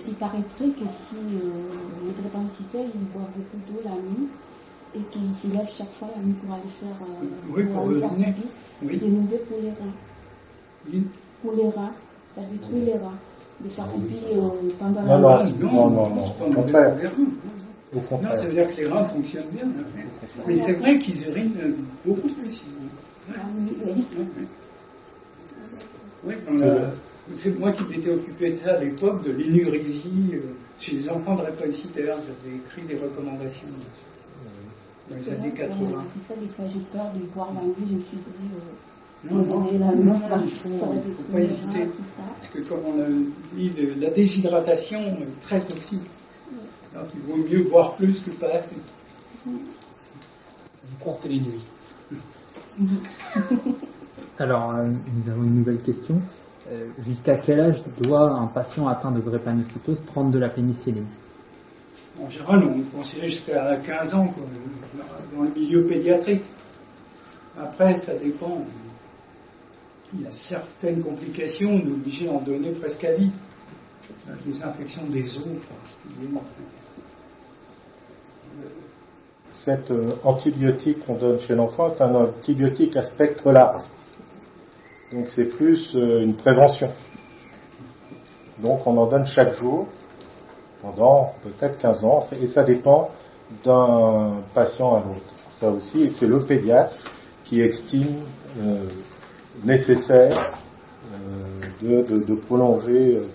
il 0.08 0.14
paraîtrait 0.14 0.68
que 0.68 0.86
si 0.90 1.14
les 1.14 2.22
drépanocytaires 2.22 2.86
ils 2.94 3.08
boivent 3.12 3.30
beaucoup 3.36 3.70
d'eau 3.70 3.80
la 3.84 3.90
nuit 3.90 4.28
et 4.94 5.00
qu'ils 5.10 5.34
se 5.34 5.46
lèvent 5.56 5.70
chaque 5.70 5.92
fois 5.94 6.08
la 6.14 6.22
nuit 6.22 6.34
pour 6.34 6.54
aller 6.54 6.62
faire 6.68 6.96
oui, 7.48 7.64
pour, 7.64 7.88
aller 7.88 8.00
faire 8.00 8.34
oui. 8.82 8.98
c'est 9.00 9.08
mauvais 9.08 9.38
pour 9.38 9.58
les 9.60 9.70
reins. 9.70 9.94
Oui. 10.90 11.06
Pour 11.42 11.52
les 11.52 11.68
reins, 11.70 11.92
ça 12.34 12.42
détruit 12.42 12.80
les 12.80 12.98
reins. 12.98 13.18
De 13.60 13.68
faire 13.68 13.86
pipi 13.92 14.24
pendant 14.78 15.02
la 15.02 15.44
nuit. 15.44 15.54
Non, 15.60 15.72
non, 15.72 15.90
non, 15.90 16.14
non. 16.16 16.22
Au 16.22 16.54
contraire. 16.54 16.96
Non, 17.94 18.36
ça 18.36 18.46
veut 18.46 18.52
dire 18.52 18.70
que 18.70 18.76
les 18.80 18.86
reins 18.86 19.04
fonctionnent 19.04 19.50
bien. 19.52 19.64
Mais 20.46 20.58
c'est 20.58 20.72
vrai 20.74 20.98
qu'ils 20.98 21.26
urinent 21.26 21.74
beaucoup 22.04 22.28
plus. 22.28 22.62
Oui, 26.24 26.34
c'est 27.34 27.58
moi 27.58 27.72
qui 27.72 27.84
m'étais 27.84 28.10
occupé 28.10 28.50
de 28.50 28.56
ça 28.56 28.74
à 28.74 28.78
l'époque, 28.78 29.24
de 29.24 29.32
l'inurisie 29.32 30.30
euh, 30.34 30.54
chez 30.78 30.96
les 30.96 31.08
enfants 31.08 31.36
de 31.36 31.42
réponsiteur. 31.42 32.18
J'avais 32.18 32.56
écrit 32.56 32.82
des 32.82 32.96
recommandations 32.96 33.68
dans 35.12 35.18
les 35.18 35.30
années 35.30 35.52
80. 35.52 36.04
C'est 36.14 36.34
ça, 36.34 36.40
des 36.40 36.48
fois 36.48 36.64
j'ai 36.72 36.80
peur 36.80 37.12
de 37.12 37.20
voir 37.34 37.52
la 37.54 37.62
nuit, 37.62 37.74
je 37.90 37.94
me 37.96 38.00
suis 38.02 38.16
dit. 38.16 38.22
Euh, 38.54 39.30
non, 39.30 39.46
non, 39.46 39.68
il 39.70 39.78
ne 39.78 40.12
faut 40.14 41.22
pas 41.32 41.40
hésiter. 41.40 41.88
Parce 42.16 42.48
que 42.48 42.58
comme 42.60 42.80
on 42.86 43.00
a 43.00 43.06
dit, 43.54 43.72
la 44.00 44.10
déshydratation 44.10 44.98
est 44.98 45.40
très 45.40 45.60
toxique. 45.60 46.02
Donc 46.94 47.04
il 47.14 47.20
vaut 47.20 47.36
mieux 47.36 47.62
boire 47.68 47.94
plus 47.96 48.20
que 48.20 48.30
pas 48.30 48.48
assez. 48.54 48.76
Vous 49.46 49.58
les 51.28 51.40
nuits. 51.40 51.64
Alors, 54.38 54.74
euh, 54.74 54.88
nous 54.88 55.30
avons 55.30 55.44
une 55.44 55.54
nouvelle 55.56 55.80
question. 55.82 56.20
euh, 56.70 56.88
jusqu'à 56.98 57.36
quel 57.36 57.60
âge 57.60 57.82
doit 58.00 58.30
un 58.30 58.46
patient 58.46 58.88
atteint 58.88 59.12
de 59.12 59.20
drépanocytose 59.20 60.00
prendre 60.00 60.30
de 60.30 60.38
la 60.38 60.48
pénicilline? 60.48 61.06
En 62.20 62.28
général, 62.28 62.64
on 62.64 62.82
conseille 62.96 63.30
jusqu'à 63.30 63.76
15 63.76 64.14
ans 64.14 64.28
quoi, 64.28 64.44
dans 65.34 65.42
le 65.42 65.50
milieu 65.50 65.86
pédiatrique. 65.86 66.44
Après, 67.58 67.98
ça 68.00 68.14
dépend. 68.14 68.64
Il 70.14 70.22
y 70.22 70.26
a 70.26 70.30
certaines 70.30 71.02
complications, 71.02 71.70
on 71.70 71.78
est 71.78 71.92
obligé 71.92 72.26
d'en 72.26 72.40
donner 72.40 72.70
presque 72.72 73.04
à 73.04 73.14
vie. 73.14 73.30
Les 74.46 74.62
infections 74.62 75.04
des 75.06 75.36
os. 75.36 75.44
Cet 79.52 79.90
euh, 79.90 80.12
antibiotique 80.24 81.04
qu'on 81.06 81.14
donne 81.14 81.38
chez 81.38 81.54
l'enfant 81.54 81.94
est 81.94 82.00
un 82.02 82.14
antibiotique 82.14 82.96
à 82.96 83.02
spectre 83.04 83.50
large. 83.52 83.82
Donc 85.12 85.28
c'est 85.28 85.44
plus 85.44 85.94
euh, 85.94 86.22
une 86.22 86.34
prévention. 86.34 86.90
Donc 88.58 88.86
on 88.86 88.96
en 88.98 89.06
donne 89.06 89.24
chaque 89.24 89.56
jour 89.56 89.88
pendant 90.82 91.32
peut-être 91.42 91.78
15 91.78 92.04
ans 92.04 92.24
et 92.40 92.46
ça 92.46 92.62
dépend 92.64 93.10
d'un 93.64 94.42
patient 94.54 94.96
à 94.96 95.04
l'autre. 95.04 95.32
Ça 95.50 95.68
aussi, 95.70 96.10
c'est 96.10 96.26
le 96.26 96.40
pédiatre 96.40 96.96
qui 97.44 97.60
estime 97.60 98.22
euh, 98.60 98.78
nécessaire 99.64 100.50
euh, 101.12 102.02
de, 102.02 102.02
de- 102.02 102.24
de 102.24 102.34
prolonger 102.34 103.16
euh, 103.18 103.26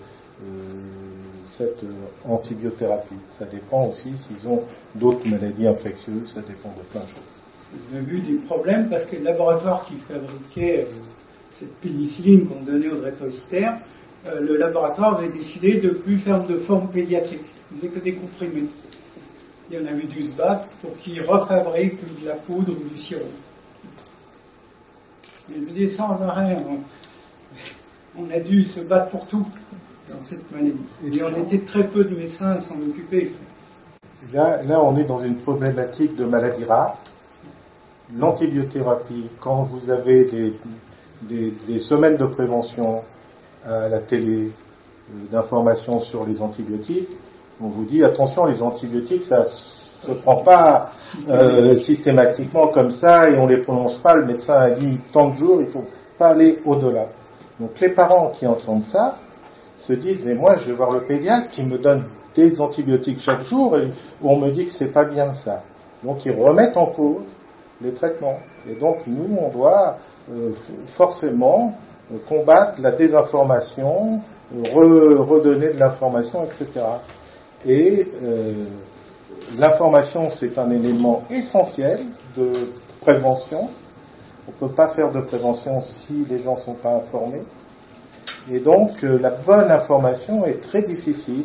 cette 1.48 1.82
euh, 1.84 1.88
antibiothérapie. 2.28 3.14
Ça 3.30 3.46
dépend 3.46 3.86
aussi 3.88 4.12
s'ils 4.16 4.48
ont 4.48 4.62
d'autres 4.94 5.26
maladies 5.28 5.66
infectieuses, 5.66 6.32
ça 6.34 6.40
dépend 6.42 6.70
de 6.78 6.82
plein 6.90 7.00
de 7.02 7.06
choses. 7.08 7.18
On 7.92 7.96
a 7.96 8.00
vu 8.00 8.20
des 8.20 8.34
problèmes 8.46 8.88
parce 8.88 9.04
que 9.06 9.16
le 9.16 9.24
laboratoire 9.24 9.84
qui 9.86 9.94
fabriquait 9.96 10.82
euh, 10.82 10.92
cette 11.58 11.74
pénicilline 11.76 12.46
qu'on 12.48 12.62
donnait 12.62 12.88
aux 12.88 13.00
drépanocytaires, 13.00 13.74
euh, 13.74 13.97
le 14.40 14.56
laboratoire 14.56 15.16
avait 15.18 15.28
décidé 15.28 15.74
de 15.74 15.90
plus 15.90 16.18
faire 16.18 16.46
de 16.46 16.58
forme 16.58 16.90
pédiatrique. 16.90 17.40
Il 17.72 17.78
faisait 17.78 17.88
que 17.92 17.98
des 18.00 18.14
comprimés. 18.14 18.68
Et 19.70 19.78
on 19.78 19.86
avait 19.86 20.06
dû 20.06 20.22
se 20.26 20.32
battre 20.32 20.68
pour 20.82 20.96
qu'ils 20.96 21.20
refabriquent 21.22 22.20
de 22.22 22.26
la 22.28 22.34
poudre 22.36 22.72
ou 22.72 22.88
du 22.88 22.96
sirop. 22.96 23.22
Et 25.50 25.54
je 25.66 25.72
dis 25.72 25.90
sans 25.90 26.10
arrêt, 26.22 26.56
on, 26.66 28.22
on 28.22 28.30
a 28.30 28.40
dû 28.40 28.64
se 28.64 28.80
battre 28.80 29.10
pour 29.10 29.26
tout 29.26 29.46
dans 30.10 30.22
cette 30.22 30.50
maladie. 30.50 30.78
Et 31.12 31.22
on 31.22 31.42
était 31.44 31.58
très 31.64 31.86
peu 31.86 32.04
de 32.04 32.14
médecins 32.16 32.52
à 32.52 32.58
s'en 32.58 32.76
occuper. 32.80 33.32
Là, 34.32 34.62
là, 34.62 34.82
on 34.82 34.96
est 34.96 35.04
dans 35.06 35.22
une 35.22 35.36
problématique 35.36 36.16
de 36.16 36.24
maladie 36.24 36.64
rare. 36.64 36.98
L'antibiothérapie, 38.16 39.26
quand 39.40 39.64
vous 39.64 39.90
avez 39.90 40.24
des, 40.24 40.54
des- 41.22 41.52
des 41.66 41.78
semaines 41.78 42.16
de 42.16 42.24
prévention 42.24 43.02
à 43.64 43.88
la 43.88 44.00
télé, 44.00 44.52
euh, 45.10 45.30
d'informations 45.30 46.00
sur 46.00 46.24
les 46.24 46.42
antibiotiques, 46.42 47.08
on 47.60 47.68
vous 47.68 47.84
dit 47.84 48.04
attention, 48.04 48.44
les 48.46 48.62
antibiotiques, 48.62 49.24
ça 49.24 49.44
se 49.46 50.12
prend 50.22 50.42
pas 50.42 50.92
euh, 51.28 51.74
systématiquement 51.74 52.68
comme 52.68 52.90
ça 52.90 53.28
et 53.28 53.36
on 53.36 53.46
les 53.46 53.58
prolonge 53.58 54.00
pas. 54.00 54.14
Le 54.14 54.26
médecin 54.26 54.54
a 54.54 54.70
dit 54.70 55.00
tant 55.12 55.30
de 55.30 55.34
jours, 55.34 55.60
il 55.60 55.68
faut 55.68 55.84
pas 56.18 56.28
aller 56.28 56.60
au-delà. 56.64 57.06
Donc 57.58 57.78
les 57.80 57.88
parents 57.88 58.30
qui 58.30 58.46
entendent 58.46 58.84
ça 58.84 59.18
se 59.76 59.92
disent 59.92 60.24
mais 60.24 60.34
moi 60.34 60.56
je 60.60 60.66
vais 60.66 60.74
voir 60.74 60.92
le 60.92 61.00
pédiatre 61.00 61.48
qui 61.48 61.64
me 61.64 61.78
donne 61.78 62.04
des 62.34 62.60
antibiotiques 62.60 63.20
chaque 63.20 63.44
jour 63.44 63.76
et 63.76 63.88
on 64.22 64.38
me 64.38 64.50
dit 64.50 64.64
que 64.64 64.70
c'est 64.70 64.92
pas 64.92 65.04
bien 65.04 65.32
ça. 65.34 65.62
Donc 66.04 66.24
ils 66.24 66.32
remettent 66.32 66.76
en 66.76 66.86
cause 66.86 67.24
les 67.80 67.92
traitements. 67.92 68.38
Et 68.68 68.74
donc 68.74 68.98
nous 69.06 69.36
on 69.36 69.50
doit 69.50 69.98
euh, 70.30 70.52
forcément 70.86 71.74
combattre 72.28 72.80
la 72.80 72.90
désinformation, 72.92 74.20
re- 74.54 75.16
redonner 75.16 75.68
de 75.68 75.78
l'information, 75.78 76.44
etc. 76.44 76.66
Et 77.66 78.06
euh, 78.22 78.64
l'information 79.56 80.30
c'est 80.30 80.56
un 80.58 80.70
élément 80.70 81.22
essentiel 81.30 82.00
de 82.36 82.52
prévention. 83.00 83.68
On 84.46 84.64
ne 84.64 84.68
peut 84.68 84.74
pas 84.74 84.88
faire 84.88 85.12
de 85.12 85.20
prévention 85.20 85.80
si 85.82 86.24
les 86.30 86.38
gens 86.38 86.54
ne 86.54 86.60
sont 86.60 86.74
pas 86.74 86.94
informés. 86.94 87.42
Et 88.50 88.60
donc, 88.60 89.04
euh, 89.04 89.18
la 89.20 89.30
bonne 89.30 89.70
information 89.70 90.46
est 90.46 90.60
très 90.62 90.82
difficile, 90.82 91.44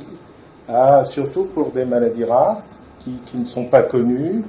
surtout 1.09 1.43
pour 1.53 1.71
des 1.71 1.83
maladies 1.85 2.23
rares 2.23 2.61
qui, 2.99 3.11
qui 3.25 3.37
ne 3.37 3.45
sont 3.45 3.65
pas 3.65 3.81
connues, 3.83 4.41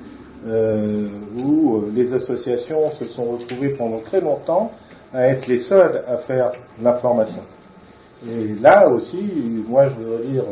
euh, 0.47 1.09
où 1.43 1.79
euh, 1.79 1.91
les 1.93 2.13
associations 2.15 2.93
se 2.93 3.05
sont 3.09 3.25
retrouvées 3.25 3.75
pendant 3.77 3.99
très 4.01 4.21
longtemps 4.21 4.71
à 5.15 5.29
être 5.29 5.47
les 5.47 5.59
seules 5.59 6.03
à 6.07 6.17
faire 6.19 6.53
l'information. 6.83 7.43
Et 8.29 8.55
là 8.61 8.89
aussi, 8.89 9.65
moi, 9.69 9.89
je 9.89 9.95
veux 9.95 10.25
dire 10.25 10.45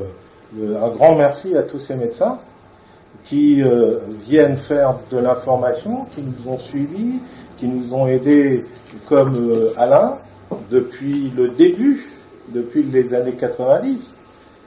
euh, 0.59 0.83
un 0.83 0.90
grand 0.90 1.16
merci 1.16 1.57
à 1.57 1.62
tous 1.62 1.78
ces 1.78 1.95
médecins 1.95 2.38
qui 3.25 3.62
euh, 3.62 3.99
viennent 4.21 4.57
faire 4.57 4.99
de 5.11 5.19
l'information, 5.19 6.04
qui 6.07 6.23
nous 6.23 6.49
ont 6.50 6.59
suivis, 6.59 7.21
qui 7.57 7.69
nous 7.69 7.95
ont 7.95 8.07
aidés, 8.07 8.64
comme 9.09 9.37
euh, 9.37 9.73
Alain, 9.76 10.19
depuis 10.71 11.31
le 11.31 11.50
début, 11.50 12.11
depuis 12.49 12.83
les 12.83 13.14
années 13.14 13.37
90, 13.37 14.16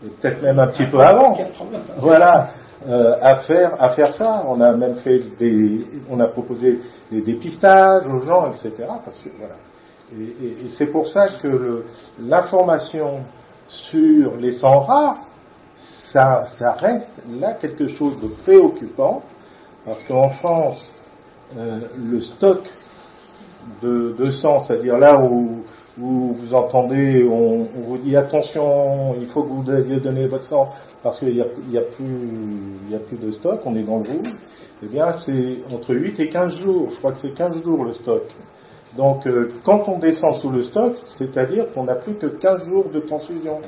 et 0.06 0.10
peut-être 0.10 0.42
même 0.42 0.60
un 0.60 0.68
petit 0.68 0.88
peu 0.88 1.00
avant. 1.00 1.34
80. 1.34 1.80
Voilà, 1.98 2.50
euh, 2.88 3.16
à 3.22 3.38
faire 3.38 3.82
à 3.82 3.90
faire 3.90 4.12
ça. 4.12 4.44
On 4.48 4.62
a 4.62 4.74
même 4.74 4.96
fait 4.96 5.20
des, 5.38 5.86
on 6.10 6.20
a 6.20 6.28
proposé 6.28 6.80
des 7.12 7.22
dépistages 7.22 8.06
aux 8.08 8.20
gens, 8.20 8.50
etc. 8.50 8.72
Parce 9.04 9.20
que 9.20 9.30
voilà. 9.38 9.56
Et, 10.14 10.70
c'est 10.70 10.88
pour 10.88 11.08
ça 11.08 11.28
que 11.28 11.84
l'information 12.20 13.24
sur 13.68 14.36
les 14.38 14.52
sangs 14.52 14.82
rares, 14.82 15.26
ça, 15.76 16.44
reste 16.78 17.22
là 17.30 17.54
quelque 17.54 17.88
chose 17.88 18.22
de 18.22 18.28
préoccupant, 18.28 19.24
parce 19.84 20.04
qu'en 20.04 20.30
France, 20.30 20.86
euh, 21.58 21.80
le 21.98 22.20
stock 22.20 22.70
de, 23.82 24.16
de 24.18 24.30
sang, 24.30 24.60
c'est-à-dire 24.60 24.98
là 24.98 25.20
où, 25.22 25.64
vous 25.98 26.54
entendez, 26.54 27.26
on, 27.30 27.68
vous 27.76 27.98
dit 27.98 28.16
attention, 28.18 29.16
il 29.20 29.28
faut 29.28 29.44
que 29.44 29.50
vous 29.50 29.72
alliez 29.72 29.98
donner 29.98 30.28
votre 30.28 30.44
sang 30.44 30.70
parce 31.02 31.20
qu'il 31.20 31.34
n'y 31.34 31.78
a, 31.78 31.82
plus, 31.82 32.94
a 32.94 33.00
plus 33.00 33.18
de 33.18 33.32
stock, 33.32 33.62
on 33.64 33.76
est 33.76 33.84
dans 33.84 34.00
le 34.00 34.10
rouge, 34.10 34.34
eh 34.84 34.88
bien 34.88 35.14
c'est 35.14 35.60
entre 35.72 35.94
8 35.96 36.20
et 36.20 36.30
15 36.30 36.54
jours, 36.56 36.90
je 36.90 36.98
crois 36.98 37.12
que 37.14 37.20
c'est 37.20 37.34
15 37.34 37.64
jours 37.64 37.86
le 37.86 37.94
stock. 37.94 38.24
Donc 38.98 39.28
euh, 39.28 39.50
quand 39.64 39.88
on 39.88 40.00
descend 40.00 40.38
sous 40.38 40.50
le 40.50 40.64
stock, 40.64 40.96
c'est-à-dire 41.08 41.72
qu'on 41.72 41.84
n'a 41.84 41.96
plus 41.96 42.16
que 42.16 42.28
15 42.28 42.66
jours 42.66 42.90
de 42.90 43.00
transfusion. 43.00 43.62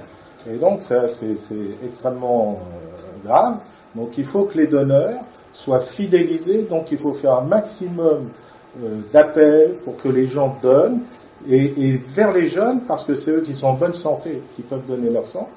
Et 0.50 0.58
donc 0.58 0.82
ça 0.82 1.08
c'est 1.08 1.36
extrêmement 1.84 2.60
euh, 2.60 3.28
grave. 3.28 3.62
Donc 3.96 4.18
il 4.18 4.26
faut 4.26 4.46
que 4.46 4.58
les 4.58 4.68
donneurs 4.68 5.22
soient 5.52 5.82
fidélisés, 5.82 6.64
donc 6.64 6.92
il 6.92 6.98
faut 6.98 7.14
faire 7.14 7.36
un 7.36 7.46
maximum 7.46 8.30
euh, 8.78 8.98
d'appels 9.12 9.76
pour 9.84 9.98
que 9.98 10.10
les 10.10 10.28
gens 10.28 10.56
donnent, 10.62 11.02
et, 11.48 11.90
et 11.90 11.98
vers 11.98 12.32
les 12.32 12.46
jeunes, 12.46 12.82
parce 12.88 13.04
que 13.04 13.16
c'est 13.16 13.32
eux 13.32 13.42
qui 13.42 13.54
sont 13.54 13.68
en 13.68 13.74
bonne 13.74 13.94
santé, 13.94 14.42
qui 14.56 14.62
peuvent 14.62 14.86
donner 14.86 15.10
leur 15.10 15.26
sang. 15.26 15.48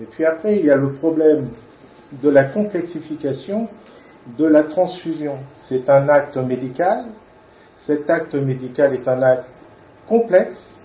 Et 0.00 0.04
puis 0.04 0.24
après, 0.24 0.56
il 0.56 0.66
y 0.66 0.70
a 0.70 0.76
le 0.76 0.92
problème 0.92 1.48
de 2.22 2.28
la 2.28 2.44
complexification 2.44 3.68
de 4.38 4.46
la 4.46 4.64
transfusion. 4.64 5.38
C'est 5.58 5.88
un 5.88 6.08
acte 6.08 6.36
médical. 6.36 7.06
Cet 7.78 8.10
acte 8.10 8.34
médical 8.34 8.92
est 8.92 9.08
un 9.08 9.22
acte 9.22 9.48
complexe. 10.08 10.76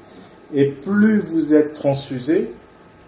Et 0.53 0.69
plus 0.69 1.19
vous 1.19 1.53
êtes 1.55 1.73
transfusé, 1.73 2.53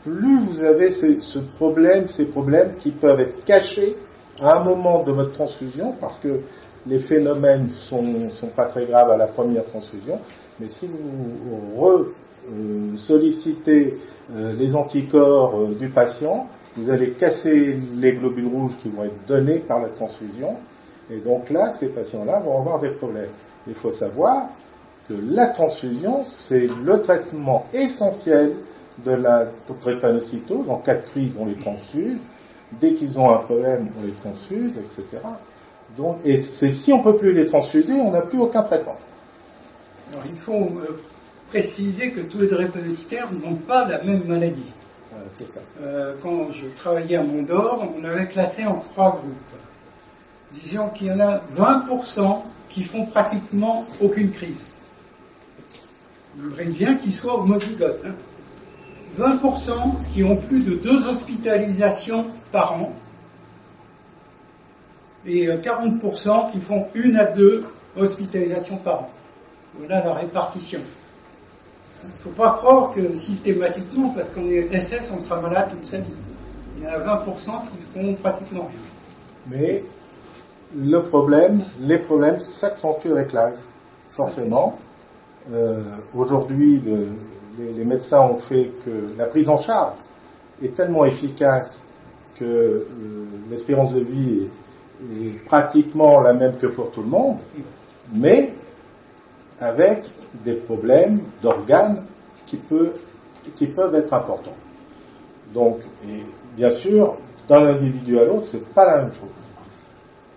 plus 0.04 0.42
vous 0.42 0.62
avez 0.62 0.90
ce, 0.90 1.40
problème, 1.56 2.08
ces 2.08 2.26
problèmes 2.26 2.76
qui 2.76 2.92
peuvent 2.92 3.20
être 3.20 3.44
cachés 3.46 3.96
à 4.42 4.60
un 4.60 4.64
moment 4.64 5.04
de 5.04 5.12
votre 5.12 5.32
transfusion, 5.32 5.94
parce 6.02 6.18
que 6.20 6.42
les 6.88 7.00
phénomènes 7.00 7.70
sont, 7.70 8.30
sont 8.30 8.48
pas 8.48 8.66
très 8.66 8.86
graves 8.86 9.12
à 9.12 9.18
la 9.18 9.28
première 9.28 9.66
transfusion, 9.66 10.20
mais 10.60 10.70
si 10.70 10.88
vous 10.88 11.80
re, 11.80 12.08
sollicitez 12.96 13.98
euh, 14.34 14.54
les 14.54 14.76
anticorps 14.76 15.60
euh, 15.60 15.76
du 15.76 15.90
patient, 15.90 16.48
vous 16.76 16.90
allez 16.90 17.12
casser 17.12 17.80
les 17.96 18.14
globules 18.14 18.48
rouges 18.48 18.78
qui 18.82 18.90
vont 18.90 19.04
être 19.06 19.26
donnés 19.28 19.60
par 19.60 19.82
la 19.82 19.90
transfusion, 19.90 20.56
et 21.12 21.18
donc 21.18 21.50
là, 21.52 21.72
ces 21.72 21.90
patients-là 21.90 22.40
vont 22.40 22.60
avoir 22.60 22.80
des 22.80 22.92
problèmes. 22.92 23.30
Il 23.68 23.74
faut 23.74 23.92
savoir 23.92 24.50
que 25.08 25.14
la 25.14 25.48
transfusion, 25.48 26.24
c'est 26.24 26.68
le 26.68 27.02
traitement 27.02 27.66
essentiel 27.74 28.54
de 29.04 29.12
la 29.12 29.48
drépanocytose. 29.68 30.70
En 30.70 30.80
cas 30.80 30.96
de 30.96 31.02
crise, 31.02 31.36
on 31.40 31.46
les 31.46 31.58
transfuse. 31.58 32.20
Dès 32.80 32.94
qu'ils 32.94 33.20
ont 33.20 33.30
un 33.30 33.38
problème, 33.38 33.92
on 34.00 34.06
les 34.06 34.14
transfuse, 34.14 34.78
etc. 34.78 35.04
Donc, 35.98 36.18
et 36.26 36.38
si 36.38 36.92
on 36.92 37.02
peut 37.02 37.18
plus 37.18 37.34
les 37.34 37.46
transfuser, 37.46 37.94
on 37.94 38.12
n'a 38.12 38.22
plus 38.22 38.40
aucun 38.40 38.64
traitement. 38.64 38.96
Alors, 40.12 40.26
il 40.26 40.36
faut 40.36 40.54
euh, 40.54 41.00
préciser 41.50 42.12
que 42.12 42.22
tous 42.22 42.40
les 42.40 42.48
drépanocytaires 42.48 43.32
n'ont 43.32 43.56
pas 43.56 43.88
la 43.88 44.04
même 44.04 44.24
maladie. 44.26 44.72
Voilà, 45.12 45.30
ça. 45.30 45.60
Euh, 45.82 46.16
quand 46.22 46.52
je 46.52 46.68
travaillais 46.76 47.18
à 47.18 47.24
Mondor, 47.24 47.88
on 47.98 48.04
avait 48.04 48.28
classé 48.28 48.66
en 48.66 48.80
trois 48.80 49.12
groupes. 49.12 49.36
Disons 50.62 50.90
qu'il 50.90 51.08
y 51.08 51.12
en 51.12 51.20
a 51.20 51.40
20% 51.56 52.42
qui 52.70 52.84
font 52.84 53.06
pratiquement 53.06 53.86
aucune 54.02 54.32
crise. 54.32 54.66
Il 56.38 56.46
aimerait 56.46 56.66
bien 56.66 56.96
qu'ils 56.96 57.14
soient 57.14 57.40
homozygotes. 57.40 58.04
hein. 58.06 58.16
20% 59.18 60.04
qui 60.12 60.24
ont 60.24 60.36
plus 60.36 60.62
de 60.62 60.76
deux 60.76 61.08
hospitalisations 61.08 62.26
par 62.52 62.74
an 62.74 62.94
et 65.26 65.48
euh, 65.48 65.58
40% 65.58 66.52
qui 66.52 66.60
font 66.60 66.88
une 66.94 67.16
à 67.16 67.26
deux 67.26 67.64
hospitalisations 67.96 68.78
par 68.78 69.04
an. 69.04 69.12
Voilà 69.78 70.04
la 70.04 70.14
répartition. 70.14 70.82
Il 72.04 72.10
ne 72.10 72.16
faut 72.18 72.30
pas 72.30 72.52
croire 72.54 72.92
que 72.92 73.16
systématiquement, 73.16 74.10
parce 74.10 74.30
qu'on 74.30 74.48
est 74.48 74.80
SS, 74.80 75.12
on 75.14 75.18
sera 75.18 75.42
malade 75.42 75.70
toute 75.72 75.86
sa 75.86 75.98
vie. 75.98 76.14
Il 76.78 76.84
y 76.84 76.88
en 76.88 76.92
a 76.92 77.24
20% 77.24 77.26
qui 77.72 77.82
font 77.94 78.14
pratiquement 78.16 78.70
rien. 78.70 78.80
Mais 79.48 79.84
le 80.76 81.00
problème, 81.04 81.66
les 81.80 82.00
problèmes 82.00 82.40
s'accentuent 82.40 83.12
avec 83.14 83.34
l'âge, 83.34 83.58
forcément. 84.10 84.78
Euh, 85.52 85.82
Aujourd'hui, 86.16 86.80
le- 86.82 87.10
les, 87.58 87.86
médecins 87.86 88.20
ont 88.22 88.38
fait 88.40 88.72
que 88.86 89.18
la 89.18 89.26
prise 89.26 89.48
en 89.48 89.58
charge 89.58 89.96
est 90.62 90.76
tellement 90.76 91.06
efficace 91.06 91.78
que 92.38 92.44
euh, 92.46 92.86
l'espérance 93.50 93.94
de 93.94 94.02
vie 94.02 94.48
est, 95.14 95.46
pratiquement 95.46 96.20
la 96.22 96.34
même 96.34 96.58
que 96.58 96.68
pour 96.68 96.92
tout 96.92 97.02
le 97.02 97.08
monde, 97.08 97.38
mais 98.14 98.54
avec 99.60 100.04
des 100.44 100.56
problèmes 100.56 101.22
d'organes 101.42 102.04
qui, 102.46 102.60
qui 103.56 103.68
peuvent 103.68 103.96
être 103.96 104.14
importants. 104.14 104.56
Donc, 105.54 105.80
et 106.06 106.24
bien 106.58 106.70
sûr, 106.70 107.16
d'un 107.48 107.66
individu 107.68 108.20
à 108.20 108.26
l'autre, 108.26 108.48
c'est 108.48 108.66
pas 108.74 108.86
la 108.86 109.04
même 109.04 109.14
chose. 109.14 109.45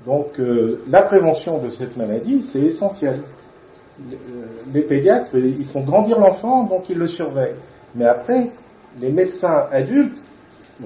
Donc, 0.08 0.40
euh, 0.40 0.80
la 0.88 1.02
prévention 1.02 1.58
de 1.58 1.68
cette 1.68 1.94
maladie, 1.98 2.42
c'est 2.42 2.60
essentiel. 2.60 3.20
Les, 4.10 4.16
euh, 4.16 4.46
les 4.72 4.82
pédiatres, 4.82 5.34
ils 5.34 5.66
font 5.66 5.82
grandir 5.82 6.18
l'enfant, 6.18 6.64
donc 6.64 6.88
ils 6.88 6.96
le 6.96 7.06
surveillent. 7.06 7.56
Mais 7.94 8.06
après, 8.06 8.50
les 8.98 9.10
médecins 9.12 9.66
adultes 9.70 10.16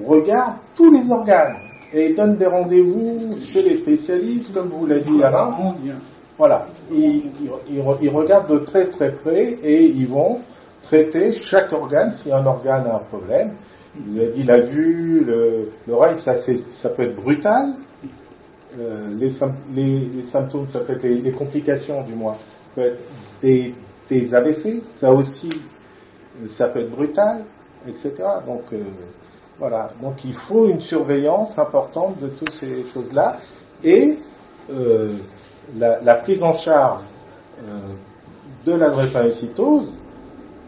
regardent 0.05 0.57
tous 0.75 0.91
les 0.91 1.09
organes 1.09 1.55
et 1.93 2.15
donnent 2.15 2.37
des 2.37 2.47
rendez-vous 2.47 3.39
chez 3.41 3.63
les 3.63 3.77
spécialistes, 3.77 4.53
comme 4.53 4.69
vous 4.71 4.87
l'avez 4.87 5.03
dit 5.03 5.23
Alain. 5.23 5.55
Bien. 5.81 5.95
Voilà, 6.37 6.67
ils, 6.91 7.27
ils- 7.27 7.51
ils 7.71 7.81
re- 7.81 7.99
ils 8.03 8.11
regardent 8.11 8.51
de 8.51 8.59
très 8.59 8.87
très 8.87 9.13
près 9.13 9.45
et 9.63 9.85
ils 9.85 10.09
vont 10.09 10.41
traiter 10.83 11.31
chaque 11.33 11.73
organe 11.73 12.13
si 12.15 12.33
un 12.33 12.45
organe 12.45 12.87
a 12.89 12.97
un 12.97 13.05
problème. 13.11 13.53
Vous 13.95 14.19
avez 14.19 14.33
dit 14.33 14.43
la 14.43 14.63
vue, 14.63 15.23
le- 15.25 15.69
l'oreille, 15.87 16.17
ça, 16.19 16.35
ça 16.73 16.89
peut 16.89 17.03
être 17.03 17.17
brutal. 17.23 17.75
Euh, 18.79 19.09
les, 19.19 19.29
sym- 19.31 19.53
les- 19.75 20.07
les 20.09 20.23
symptômes, 20.25 20.67
ça 20.69 20.81
peut 20.81 20.95
être 20.95 21.03
les, 21.03 21.17
les 21.17 21.33
complications 21.33 22.03
du 22.05 22.15
moins, 22.15 22.33
ça 22.35 22.75
peut 22.75 22.81
être 22.89 23.01
des, 23.43 23.75
des 24.09 24.35
AVC, 24.35 24.83
ça 24.87 25.13
aussi, 25.13 25.51
euh, 26.41 26.49
ça 26.49 26.69
peut 26.69 26.81
être 26.81 26.91
brutal, 26.91 27.45
etc. 27.87 28.15
Donc 28.47 28.63
euh, 28.73 28.79
voilà, 29.59 29.91
donc 30.01 30.25
il 30.25 30.33
faut 30.33 30.67
une 30.67 30.81
surveillance 30.81 31.59
importante 31.59 32.19
de 32.23 32.29
toutes 32.29 32.53
ces 32.53 32.83
choses-là 32.95 33.33
et 33.85 34.17
euh, 34.73 35.17
la, 35.77 36.01
la 36.01 36.15
prise 36.17 36.43
en 36.43 36.55
charge 36.55 37.03
euh, 37.63 37.79
de 38.65 38.73
la 38.73 38.89
drépanocytose 38.89 39.93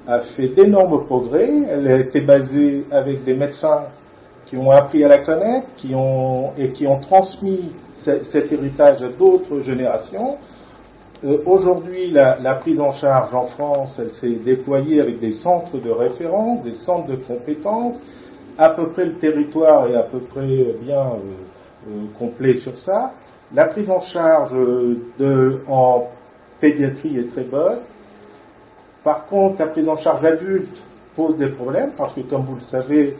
a 0.06 0.20
fait 0.20 0.48
d'énormes 0.48 1.06
progrès. 1.06 1.50
Elle 1.70 1.88
a 1.88 1.96
été 1.96 2.20
basée 2.20 2.84
avec 2.90 3.24
des 3.24 3.34
médecins 3.34 3.84
qui 4.54 4.60
ont 4.60 4.70
appris 4.70 5.02
à 5.02 5.08
la 5.08 5.18
connaître, 5.18 5.66
qui 5.76 5.94
ont 5.96 6.50
et 6.56 6.70
qui 6.70 6.86
ont 6.86 7.00
transmis 7.00 7.72
ce- 7.96 8.22
cet 8.22 8.52
héritage 8.52 9.02
à 9.02 9.08
d'autres 9.08 9.58
générations. 9.58 10.36
Euh, 11.24 11.38
Aujourd'hui, 11.46 12.10
la, 12.12 12.54
prise 12.56 12.80
en 12.80 12.92
charge 12.92 13.34
en 13.34 13.46
France, 13.46 13.96
elle 13.98 14.14
s'est 14.14 14.36
déployée 14.44 15.00
avec 15.00 15.18
des 15.18 15.32
centres 15.32 15.78
de 15.78 15.90
référence, 15.90 16.62
des 16.62 16.72
centres 16.72 17.08
de 17.08 17.16
compétences. 17.16 17.98
À 18.56 18.70
peu 18.70 18.90
près 18.90 19.06
le 19.06 19.14
territoire 19.14 19.88
est 19.88 19.96
à 19.96 20.04
peu 20.04 20.20
près 20.20 20.46
bien 20.80 21.00
euh, 21.00 21.88
euh, 21.88 22.04
complet 22.18 22.54
sur 22.54 22.78
ça. 22.78 23.12
La 23.52 23.64
prise 23.66 23.90
en 23.90 24.00
charge 24.00 24.54
en 25.68 26.04
pédiatrie 26.60 27.18
est 27.18 27.28
très 27.28 27.44
bonne. 27.44 27.80
Par 29.02 29.26
contre, 29.26 29.60
la 29.60 29.66
prise 29.66 29.88
en 29.88 29.96
charge 29.96 30.24
adulte 30.24 30.80
pose 31.16 31.36
des 31.36 31.48
problèmes 31.50 31.90
parce 31.96 32.12
que, 32.14 32.20
comme 32.20 32.42
vous 32.42 32.54
le 32.54 32.60
savez, 32.60 33.14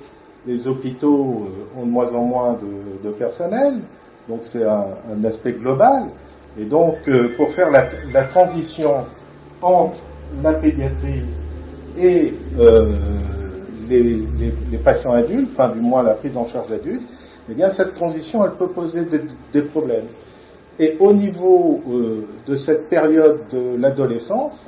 les 0.47 0.69
hôpitaux 0.69 1.47
euh, 1.47 1.81
ont 1.81 1.87
de 1.87 1.91
moins 1.91 2.13
en 2.13 2.25
moins 2.25 2.55
de, 2.55 3.11
personnel. 3.11 3.81
Donc, 4.29 4.41
c'est 4.43 4.65
un, 4.65 5.25
aspect 5.25 5.53
global. 5.53 6.09
Et 6.59 6.65
donc, 6.65 6.97
euh, 7.09 7.35
pour 7.37 7.51
faire 7.51 7.71
la, 7.71 8.25
transition 8.25 9.05
entre 9.61 9.99
la 10.43 10.55
pédiatrie 10.55 11.23
et 11.99 12.35
euh, 12.59 12.93
les, 13.89 14.23
patients 14.83 15.13
adultes, 15.13 15.51
enfin 15.53 15.73
du 15.73 15.81
moins 15.81 16.03
la 16.03 16.15
prise 16.15 16.37
en 16.37 16.47
charge 16.47 16.73
adulte, 16.73 17.07
eh 17.49 17.55
bien 17.55 17.69
cette 17.69 17.93
transition, 17.95 18.45
elle 18.45 18.53
peut 18.53 18.69
poser 18.69 19.03
des, 19.53 19.63
problèmes. 19.63 20.07
Et 20.79 20.97
au 20.99 21.13
niveau 21.13 21.81
de 22.47 22.55
cette 22.57 22.89
période 22.89 23.43
de 23.53 23.77
l'adolescence, 23.79 24.61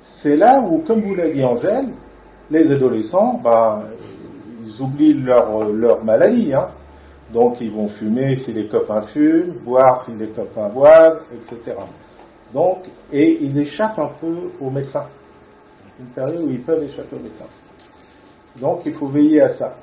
c'est 0.00 0.36
là 0.36 0.60
où, 0.60 0.78
comme 0.78 1.00
vous 1.00 1.14
l'a 1.14 1.30
dit 1.30 1.42
Angèle, 1.42 1.86
les 2.50 2.70
adolescents, 2.70 3.40
ben, 3.42 3.84
ils 4.72 4.82
oublient 4.82 5.14
leur, 5.14 5.64
leur 5.64 6.04
maladie. 6.04 6.54
Hein. 6.54 6.68
Donc 7.32 7.60
ils 7.60 7.70
vont 7.70 7.88
fumer 7.88 8.36
si 8.36 8.52
les 8.52 8.66
copains 8.66 9.02
fument, 9.02 9.54
boire 9.64 10.02
si 10.04 10.12
les 10.12 10.28
copains 10.28 10.68
boivent, 10.68 11.22
etc. 11.34 11.76
Donc, 12.52 12.84
et 13.10 13.42
ils 13.42 13.58
échappent 13.58 13.98
un 13.98 14.10
peu 14.20 14.50
aux 14.60 14.70
médecins. 14.70 15.06
Une 15.98 16.06
période 16.06 16.42
où 16.42 16.50
ils 16.50 16.60
peuvent 16.60 16.82
échapper 16.82 17.16
aux 17.16 17.20
médecins. 17.20 17.46
Donc 18.60 18.82
il 18.84 18.92
faut 18.92 19.06
veiller 19.06 19.40
à 19.40 19.48
ça. 19.48 19.74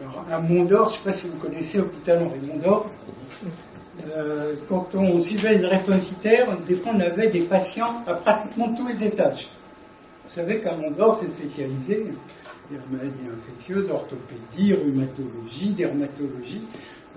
Alors, 0.00 0.26
à 0.28 0.40
Mondor, 0.40 0.88
je 0.88 0.92
ne 0.92 0.96
sais 0.96 1.04
pas 1.04 1.12
si 1.12 1.28
vous 1.28 1.38
connaissez 1.38 1.78
l'hôpital 1.78 2.24
Henri 2.24 2.40
Mondor, 2.40 2.90
euh, 4.16 4.56
quand 4.68 4.88
on 4.94 5.20
suivait 5.20 5.54
une 5.54 5.66
réponsiteur, 5.66 6.56
des 6.66 6.74
fois 6.74 6.92
on 6.96 7.00
avait 7.00 7.28
des 7.28 7.46
patients 7.46 8.02
à 8.08 8.14
pratiquement 8.14 8.74
tous 8.74 8.88
les 8.88 9.04
étages. 9.04 9.48
Vous 10.24 10.30
savez 10.30 10.60
qu'à 10.60 10.74
Mondor, 10.74 11.16
c'est 11.16 11.28
spécialisé. 11.28 12.06
Maladies 12.90 13.28
infectieuses, 13.30 13.90
orthopédie, 13.90 14.72
rhumatologie, 14.72 15.70
dermatologie, 15.70 16.66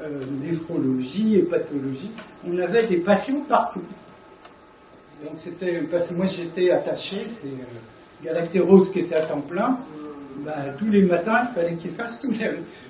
euh, 0.02 0.26
néphrologie, 0.42 1.38
hépatologie. 1.38 2.12
On 2.46 2.58
avait 2.58 2.86
des 2.86 2.98
patients 2.98 3.42
partout. 3.48 3.82
Donc 5.24 5.34
c'était 5.38 5.82
moi 6.16 6.26
j'étais 6.26 6.70
attaché, 6.70 7.28
c'est 7.42 7.48
euh, 7.48 8.24
Galactéros 8.24 8.90
qui 8.90 9.00
était 9.00 9.16
à 9.16 9.24
temps 9.24 9.42
plein. 9.42 9.78
Ben, 10.40 10.76
tous 10.78 10.90
les 10.90 11.04
matins, 11.04 11.48
il 11.50 11.54
fallait 11.56 11.76
qu'il 11.76 11.92
fasse 11.92 12.20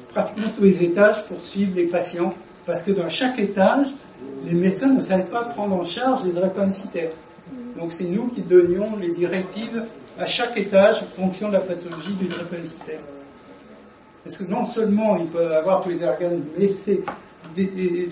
pratiquement 0.09 0.51
tous 0.53 0.63
les 0.63 0.83
étages 0.83 1.25
pour 1.27 1.39
suivre 1.39 1.75
les 1.75 1.85
patients. 1.85 2.33
Parce 2.65 2.83
que 2.83 2.91
dans 2.91 3.07
chaque 3.07 3.39
étage, 3.39 3.87
les 4.43 4.53
médecins 4.53 4.93
ne 4.93 4.99
savaient 4.99 5.29
pas 5.29 5.45
prendre 5.45 5.75
en 5.75 5.85
charge 5.85 6.23
les 6.23 6.31
drépanocytaires. 6.31 7.13
Donc 7.77 7.93
c'est 7.93 8.05
nous 8.05 8.27
qui 8.27 8.41
donnions 8.41 8.97
les 8.97 9.11
directives 9.11 9.85
à 10.17 10.25
chaque 10.25 10.57
étage 10.57 11.03
en 11.03 11.07
fonction 11.07 11.49
de 11.49 11.53
la 11.53 11.61
pathologie 11.61 12.13
du 12.13 12.27
drépanocytaire. 12.27 13.01
Parce 14.23 14.37
que 14.37 14.43
non 14.45 14.65
seulement 14.65 15.17
ils 15.17 15.27
peuvent 15.27 15.51
avoir 15.51 15.83
tous 15.83 15.89
les 15.89 16.03
organes, 16.03 16.43
mais 16.57 16.67
c'est 16.67 17.01
des, 17.55 18.09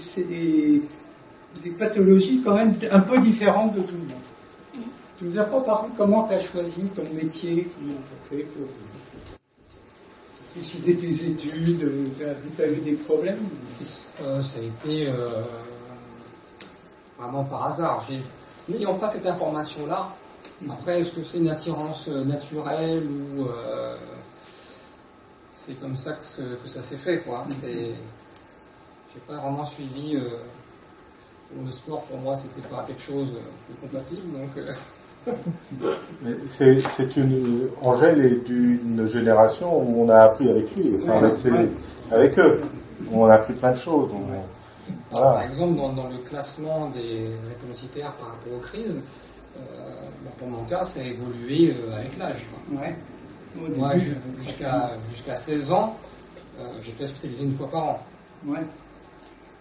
pathologies 1.78 2.42
quand 2.42 2.56
même 2.56 2.78
un 2.92 3.00
peu 3.00 3.20
différentes 3.20 3.76
de 3.76 3.82
tout 3.82 3.96
le 3.96 4.02
monde. 4.02 4.86
Tu 5.18 5.26
nous 5.26 5.40
as 5.40 5.46
pas 5.46 5.62
parlé 5.62 5.90
comment 5.98 6.28
tu 6.28 6.34
as 6.34 6.40
choisi 6.40 6.88
ton 6.90 7.04
métier, 7.14 7.70
comment 7.78 7.96
tu 7.96 8.36
as 8.36 8.38
fait 8.38 8.44
pour 8.44 8.68
décider 10.56 10.96
tes 10.96 11.26
études, 11.26 12.14
tu 12.18 12.62
as 12.62 12.68
eu 12.68 12.80
des 12.82 12.94
problèmes? 12.94 13.44
Euh, 14.24 14.42
ça 14.42 14.60
a 14.60 14.64
été 14.64 15.10
euh, 15.10 15.42
vraiment 17.18 17.44
par 17.44 17.68
hasard. 17.68 18.08
N'ayant 18.70 18.96
pas 18.96 19.10
cette 19.10 19.28
information-là, 19.28 20.08
après, 20.70 21.00
est-ce 21.02 21.12
que 21.12 21.22
c'est 21.24 21.40
une 21.40 21.50
attirance 21.50 22.08
euh, 22.08 22.24
naturelle 22.24 23.04
ou 23.10 23.46
euh, 23.46 23.96
c'est 25.54 25.80
comme 25.80 25.96
ça 25.96 26.14
que, 26.14 26.68
ça 26.70 26.82
s'est 26.82 26.98
fait, 26.98 27.22
quoi. 27.24 27.46
C'est- 27.62 27.94
J'ai 29.14 29.20
pas 29.28 29.38
vraiment 29.38 29.66
suivi. 29.66 30.16
euh, 30.16 30.40
le 31.64 31.72
sport, 31.72 32.02
pour 32.04 32.18
moi, 32.18 32.36
c'était 32.36 32.68
pas 32.68 32.84
quelque 32.86 33.02
chose 33.02 33.32
de 33.34 33.76
compatible, 33.88 34.32
donc. 34.32 34.50
euh, 34.58 34.72
C'est, 36.50 37.16
une, 37.18 37.70
Angèle 37.82 38.24
est 38.26 38.46
d'une 38.48 39.08
génération 39.08 39.78
où 39.82 40.04
on 40.04 40.10
a 40.10 40.20
appris 40.24 40.50
avec 40.50 40.76
lui, 40.76 40.96
enfin, 41.04 41.24
avec, 41.24 41.38
ses- 41.38 41.52
Ouais. 41.52 41.70
avec 42.12 42.38
eux. 42.40 42.62
On 43.12 43.26
a 43.26 43.36
appris 43.36 43.54
plein 43.54 43.72
de 43.72 43.80
choses. 43.80 44.12
Par 45.12 45.42
exemple, 45.42 45.76
dans, 45.78 45.94
dans 45.94 46.08
le 46.10 46.18
classement 46.20 46.90
des 46.90 47.30
réponsités 47.50 48.02
par 48.02 48.12
rapport 48.34 48.54
aux 48.54 48.60
crises, 48.60 49.02
pour 50.38 50.48
mon 50.48 50.64
cas, 50.66 50.84
ça 50.84 51.00
a 51.00 51.04
évolué 51.04 51.74
euh, 51.74 51.96
avec 51.96 52.18
l'âge. 52.18 52.44
Ouais. 52.72 52.96
Moi, 53.56 53.94
jusqu'à 54.38 54.98
jusqu'à 55.10 55.36
16 55.36 55.72
ans, 55.72 55.98
euh, 56.60 56.66
j'étais 56.82 57.04
hospitalisé 57.06 57.44
une 57.44 57.54
fois 57.54 57.70
par 57.70 57.84
an. 57.84 58.00
ouais. 58.46 58.66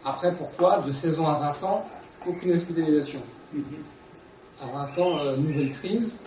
Après, 0.05 0.33
pourquoi 0.35 0.81
De 0.81 0.91
16 0.91 1.21
ans 1.21 1.29
à 1.29 1.39
20 1.39 1.63
ans, 1.67 1.85
aucune 2.27 2.53
hospitalisation? 2.53 3.21
Mhm. 3.53 3.65
À 4.61 4.67
20 4.67 4.99
ans, 4.99 5.19
euh, 5.19 5.37
nouvelle 5.37 5.73
crise, 5.73 6.21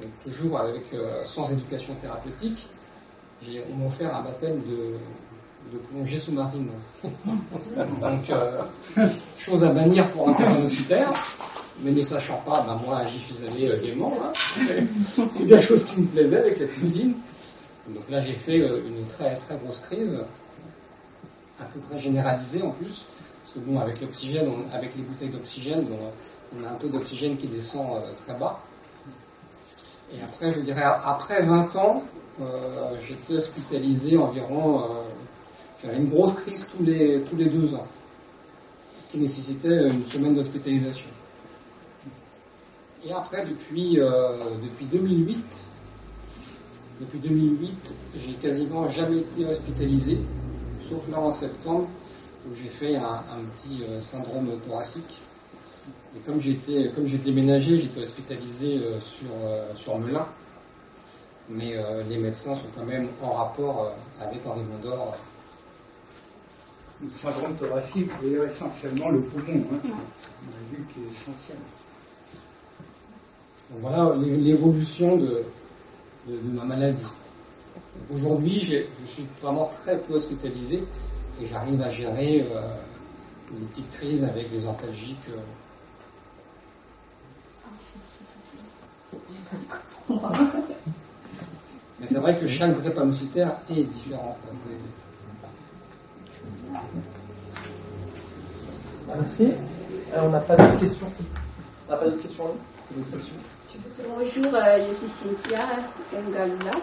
donc 0.00 0.10
toujours 0.24 0.58
avec, 0.58 0.82
euh, 0.92 1.22
sans 1.24 1.50
éducation 1.52 1.94
thérapeutique, 1.94 2.66
on 3.70 3.76
m'a 3.76 3.86
offert 3.86 4.14
un 4.14 4.22
baptême 4.22 4.60
de, 4.62 4.96
de 5.72 5.78
plongée 5.78 6.18
sous-marine. 6.18 6.70
donc, 7.04 8.30
euh, 8.30 8.62
chose 9.36 9.62
à 9.62 9.72
bannir 9.72 10.10
pour 10.10 10.28
un 10.28 10.36
universitaire, 10.36 11.12
mais 11.82 11.92
ne 11.92 12.02
sachant 12.02 12.38
pas, 12.38 12.62
ben 12.62 12.80
moi 12.84 13.02
j'y 13.06 13.18
suis 13.18 13.46
allé 13.46 13.70
euh, 13.70 13.80
gaiement. 13.82 14.16
hein. 14.22 14.32
C'est 15.32 15.46
quelque 15.46 15.66
chose 15.66 15.84
qui 15.84 16.00
me 16.00 16.06
plaisait 16.06 16.38
avec 16.38 16.58
la 16.58 16.66
cuisine. 16.66 17.14
Donc 17.88 18.08
là 18.08 18.20
j'ai 18.20 18.34
fait 18.34 18.60
euh, 18.60 18.86
une 18.86 19.06
très 19.06 19.36
très 19.36 19.56
grosse 19.58 19.80
crise, 19.80 20.24
à 21.60 21.64
peu 21.64 21.80
près 21.80 21.98
généralisée 21.98 22.62
en 22.62 22.70
plus, 22.70 23.04
parce 23.42 23.54
que 23.54 23.58
bon 23.60 23.78
avec 23.78 24.00
l'oxygène, 24.00 24.50
avec 24.72 24.96
les 24.96 25.02
bouteilles 25.02 25.30
d'oxygène, 25.30 25.86
on 26.58 26.64
a 26.64 26.70
un 26.70 26.74
taux 26.76 26.88
d'oxygène 26.88 27.36
qui 27.36 27.46
descend 27.46 27.98
euh, 27.98 28.12
très 28.26 28.38
bas. 28.38 28.60
Et 30.12 30.22
après, 30.22 30.52
je 30.52 30.60
dirais, 30.60 30.84
après 30.84 31.42
20 31.42 31.74
ans, 31.76 32.02
euh, 32.40 32.96
j'étais 33.06 33.34
hospitalisé 33.34 34.16
environ, 34.16 34.84
j'avais 35.82 35.96
une 35.96 36.08
grosse 36.08 36.34
crise 36.34 36.64
tous 36.68 36.84
les, 36.84 37.22
tous 37.24 37.34
les 37.34 37.46
deux 37.50 37.74
ans, 37.74 37.86
qui 39.10 39.18
nécessitait 39.18 39.88
une 39.88 40.04
semaine 40.04 40.36
d'hospitalisation. 40.36 41.08
Et 43.06 43.12
après, 43.12 43.44
depuis, 43.46 44.00
euh, 44.00 44.56
depuis 44.62 44.86
2008, 44.86 45.64
depuis 47.00 47.18
2008, 47.20 47.94
j'ai 48.16 48.32
quasiment 48.34 48.88
jamais 48.88 49.18
été 49.18 49.46
hospitalisé, 49.46 50.18
sauf 50.78 51.08
là 51.08 51.20
en 51.20 51.30
septembre, 51.30 51.88
où 52.50 52.54
j'ai 52.54 52.68
fait 52.68 52.96
un, 52.96 53.22
un 53.32 53.44
petit 53.54 53.84
euh, 53.84 54.00
syndrome 54.00 54.58
thoracique. 54.60 55.20
Et 56.16 56.20
comme 56.20 56.40
j'étais, 56.40 56.90
comme 56.94 57.06
j'ai 57.06 57.18
déménagé, 57.18 57.78
j'étais 57.78 58.00
hospitalisé 58.00 58.78
euh, 58.78 59.00
sur, 59.00 59.26
euh, 59.44 59.74
sur 59.76 59.98
Melun. 59.98 60.26
Mais 61.48 61.76
euh, 61.76 62.02
les 62.08 62.18
médecins 62.18 62.56
sont 62.56 62.66
quand 62.74 62.84
même 62.86 63.08
en 63.22 63.34
rapport 63.34 63.84
euh, 63.84 64.24
avec 64.24 64.44
Henri 64.44 64.62
Mondor. 64.64 65.16
Le 67.00 67.10
syndrome 67.10 67.54
thoracique, 67.54 68.10
d'ailleurs, 68.20 68.46
essentiellement 68.46 69.10
le 69.10 69.20
poumon. 69.20 69.62
hein. 69.72 69.78
On 69.84 69.92
a 69.92 70.76
vu 70.76 70.84
qu'il 70.92 71.04
est 71.04 71.10
essentiel. 71.10 71.58
Donc 73.70 73.80
voilà 73.80 74.14
l'é- 74.16 74.36
l'évolution 74.36 75.16
de, 75.16 75.42
de, 76.28 76.36
de 76.36 76.50
ma 76.54 76.64
maladie. 76.64 77.02
Aujourd'hui, 78.12 78.60
je 78.62 79.06
suis 79.06 79.26
vraiment 79.42 79.66
très 79.66 79.98
peu 79.98 80.14
hospitalisé 80.14 80.82
et 81.40 81.46
j'arrive 81.46 81.80
à 81.82 81.90
gérer 81.90 82.46
euh, 82.50 82.60
une 83.52 83.66
petite 83.68 83.90
crise 83.92 84.24
avec 84.24 84.50
les 84.50 84.66
antalgiques. 84.66 85.28
euh. 85.30 85.40
Mais 92.00 92.06
c'est 92.06 92.18
vrai 92.18 92.38
que 92.38 92.46
chaque 92.46 92.78
drépanocytaire 92.80 93.56
est 93.70 93.82
différent. 93.84 94.36
Merci. 99.08 99.44
Euh, 100.14 100.20
on 100.22 100.30
n'a 100.30 100.40
pas 100.40 100.56
d'autres 100.56 100.80
questions. 100.80 101.06
On 101.88 101.92
n'a 101.92 101.96
pas 101.98 102.04
d'autres 102.06 102.22
questions. 102.22 102.50
questions? 103.12 103.36
Bonjour, 103.74 104.54
euh, 104.54 104.86
je 104.86 104.92
suis 104.94 105.08
Cynthia 105.08 105.58
Ngalula. 106.12 106.76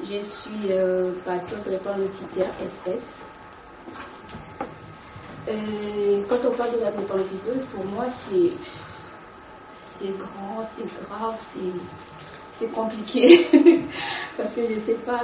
Je 0.00 0.18
suis 0.18 0.72
euh, 0.72 1.12
patiente 1.26 1.64
drépanocytaire 1.64 2.54
SS. 2.58 3.04
Quand 6.28 6.38
on 6.46 6.56
parle 6.56 6.72
de 6.72 6.80
la 6.80 6.90
drépanocytose, 6.90 7.66
pour 7.66 7.84
moi, 7.84 8.06
c'est 8.08 8.56
grand, 10.16 10.64
c'est 10.74 11.02
grave, 11.02 11.38
c'est 12.50 12.70
compliqué 12.70 13.46
parce 14.38 14.54
que 14.54 14.62
je 14.72 14.78
sais 14.78 14.98
pas, 15.04 15.20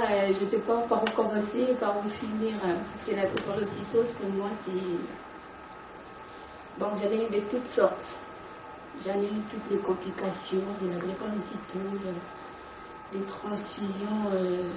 sais 0.47 0.59
pas 0.59 0.81
par 0.83 1.03
où 1.03 1.07
commencer, 1.15 1.75
par 1.79 2.05
où 2.05 2.07
finir. 2.07 2.53
Parce 2.61 3.07
que 3.07 3.15
la 3.15 3.25
drépanocytose, 3.25 4.11
pour 4.11 4.29
moi, 4.29 4.51
c'est 4.63 4.71
bon, 6.77 6.95
j'en 6.95 7.09
ai 7.09 7.25
eu 7.25 7.29
de 7.31 7.39
toutes 7.49 7.67
sortes. 7.67 8.24
J'en 9.03 9.19
ai 9.21 9.25
eu 9.25 9.41
toutes 9.51 9.69
les 9.69 9.77
complications 9.77 10.63
de 10.81 10.87
la 10.87 10.97
drépanocytose, 10.97 12.13
les 13.13 13.21
transfusions, 13.23 14.31
euh, 14.31 14.69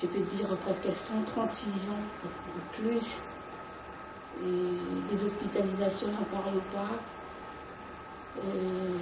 je 0.00 0.06
peux 0.06 0.20
dire 0.20 0.56
presque 0.58 0.94
100 0.94 1.22
transfusions 1.24 1.96
ou 2.24 2.60
plus, 2.76 3.22
les 5.10 5.22
hospitalisations, 5.22 6.08
n'en 6.08 6.24
parlons 6.24 6.60
pas. 6.72 6.90
Euh, 8.38 8.98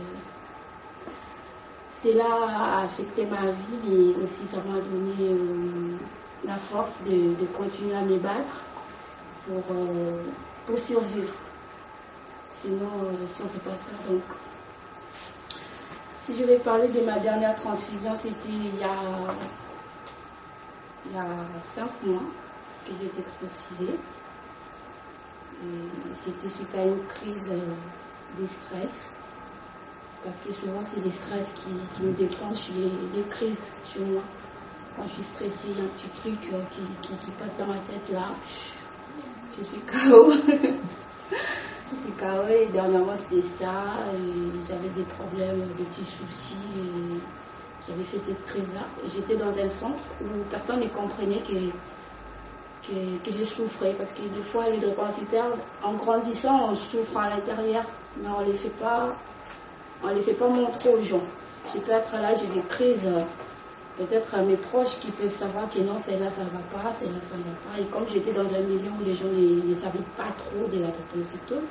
cela 1.92 2.24
a 2.24 2.82
affecté 2.84 3.26
ma 3.26 3.50
vie, 3.50 3.78
mais 3.84 4.22
aussi 4.22 4.46
ça 4.46 4.62
m'a 4.64 4.80
donné 4.80 5.32
euh, 5.32 5.96
la 6.44 6.58
force 6.58 7.02
de, 7.02 7.34
de 7.34 7.46
continuer 7.46 7.94
à 7.94 8.02
me 8.02 8.18
battre 8.18 8.60
pour, 9.46 9.64
pour 10.66 10.78
survivre. 10.78 11.34
Sinon, 12.60 12.90
euh, 13.04 13.26
si 13.26 13.40
on 13.40 13.44
ne 13.44 13.48
fait 13.48 13.58
pas 13.60 13.74
ça, 13.74 13.90
donc. 14.06 14.20
Si 16.18 16.36
je 16.36 16.44
vais 16.44 16.58
parler 16.58 16.88
de 16.88 17.00
ma 17.00 17.18
dernière 17.18 17.58
transfusion, 17.58 18.14
c'était 18.14 18.50
il 18.50 18.76
y 18.78 18.84
a, 18.84 19.34
il 21.06 21.12
y 21.12 21.16
a 21.18 21.24
cinq 21.74 21.90
mois 22.04 22.20
que 22.86 22.92
j'ai 23.00 23.06
été 23.06 23.22
transfusée. 23.22 23.98
C'était 26.14 26.48
suite 26.50 26.74
à 26.74 26.84
une 26.84 27.02
crise 27.06 27.48
euh, 27.50 28.40
de 28.40 28.46
stress. 28.46 29.10
Parce 30.22 30.38
que 30.40 30.52
souvent, 30.52 30.82
c'est 30.82 31.02
les 31.02 31.10
stress 31.10 31.54
qui, 31.54 31.70
qui 31.94 32.02
me 32.02 32.12
déclenchent 32.12 32.68
les, 32.74 32.90
les 33.18 33.26
crises 33.30 33.72
chez 33.86 34.00
moi. 34.00 34.22
Quand 34.96 35.04
je 35.04 35.14
suis 35.14 35.22
stressée, 35.22 35.68
il 35.70 35.78
y 35.78 35.80
a 35.80 35.84
un 35.84 35.88
petit 35.88 36.08
truc 36.08 36.52
euh, 36.52 36.62
qui, 36.70 36.82
qui, 37.00 37.16
qui 37.16 37.30
passe 37.30 37.56
dans 37.58 37.68
ma 37.68 37.78
tête 37.78 38.10
là. 38.12 38.32
Je 39.56 39.64
suis 39.64 39.80
KO. 39.80 40.34
KO 42.18 42.46
et 42.48 42.66
dernièrement 42.66 43.16
c'était 43.16 43.42
ça. 43.42 44.04
J'avais 44.68 44.88
des 44.90 45.02
problèmes, 45.04 45.60
des 45.76 45.84
petits 45.84 46.04
soucis. 46.04 46.56
J'avais 47.88 48.04
fait 48.04 48.18
cette 48.18 48.44
crise-là. 48.44 48.86
J'étais 49.12 49.36
dans 49.36 49.58
un 49.58 49.70
centre 49.70 49.98
où 50.20 50.26
personne 50.50 50.80
ne 50.80 50.88
comprenait 50.88 51.40
que, 51.40 52.90
que, 53.24 53.30
je 53.30 53.42
souffrais. 53.42 53.94
Parce 53.94 54.12
que 54.12 54.22
des 54.22 54.42
fois, 54.42 54.68
les 54.68 54.78
drépanocytaires, 54.78 55.50
en 55.82 55.94
grandissant, 55.94 56.70
on 56.70 56.74
souffre 56.74 57.16
à 57.18 57.30
l'intérieur, 57.30 57.84
mais 58.18 58.28
on 58.28 58.42
ne 58.42 58.46
les 58.46 58.54
fait 58.54 58.76
pas 58.78 59.14
les 60.08 60.22
fait 60.22 60.34
pas 60.34 60.48
montrer 60.48 60.90
aux 60.90 61.02
gens. 61.02 61.22
Je 61.74 61.78
peux 61.80 61.92
être 61.92 62.12
là, 62.16 62.34
j'ai 62.34 62.46
des 62.46 62.62
crises, 62.68 63.10
peut-être 64.00 64.34
à 64.34 64.42
mes 64.42 64.56
proches 64.56 64.96
qui 65.00 65.10
peuvent 65.10 65.36
savoir 65.36 65.68
que 65.70 65.78
non, 65.80 65.98
celle-là, 65.98 66.30
ça 66.30 66.44
ne 66.44 66.48
va 66.48 66.62
pas, 66.72 66.90
celle-là, 66.92 67.20
ça 67.28 67.36
ne 67.36 67.42
va 67.42 67.50
pas. 67.68 67.78
Et 67.78 67.84
comme 67.86 68.06
j'étais 68.08 68.32
dans 68.32 68.48
un 68.54 68.62
milieu 68.62 68.90
où 68.90 69.04
les 69.04 69.14
gens 69.14 69.26
ne, 69.26 69.74
savaient 69.74 69.98
pas 70.16 70.32
trop 70.32 70.66
de 70.68 70.78
la 70.78 70.88
drépanocytose, 70.88 71.68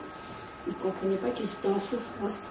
ils 0.67 0.73
ne 0.73 0.79
comprenaient 0.79 1.17
pas 1.17 1.31
que 1.31 1.41
j'étais 1.41 1.67
en 1.67 1.79
souffrance. 1.79 2.41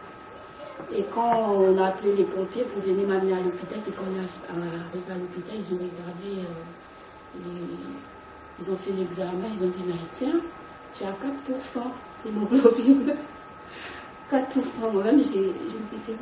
Et 0.93 1.05
quand 1.05 1.55
on 1.55 1.79
a 1.79 1.89
appelé 1.89 2.15
les 2.17 2.25
pompiers 2.25 2.65
pour 2.65 2.83
venir 2.83 3.07
m'amener 3.07 3.35
à 3.35 3.41
l'hôpital, 3.41 3.79
c'est 3.85 3.95
quand 3.95 4.05
on 4.05 4.15
est 4.15 4.27
arrivé 4.51 5.13
à 5.13 5.19
l'hôpital, 5.19 5.57
ils 5.59 5.75
ont 5.75 5.79
regardé, 5.79 6.43
euh, 6.43 7.45
ils 8.61 8.71
ont 8.71 8.77
fait 8.77 8.93
l'examen, 8.93 9.49
ils 9.55 9.65
ont 9.65 9.71
dit, 9.71 9.85
mais 9.87 9.95
tiens, 10.13 10.41
tu 10.97 11.05
as 11.05 11.13
4% 11.13 11.15
d'hémoglobine. 12.25 13.15
4%, 14.31 14.93
moi-même, 14.93 15.23
je 15.23 15.39
me 15.39 15.53
dis, 15.91 15.99
c'est 16.01 16.17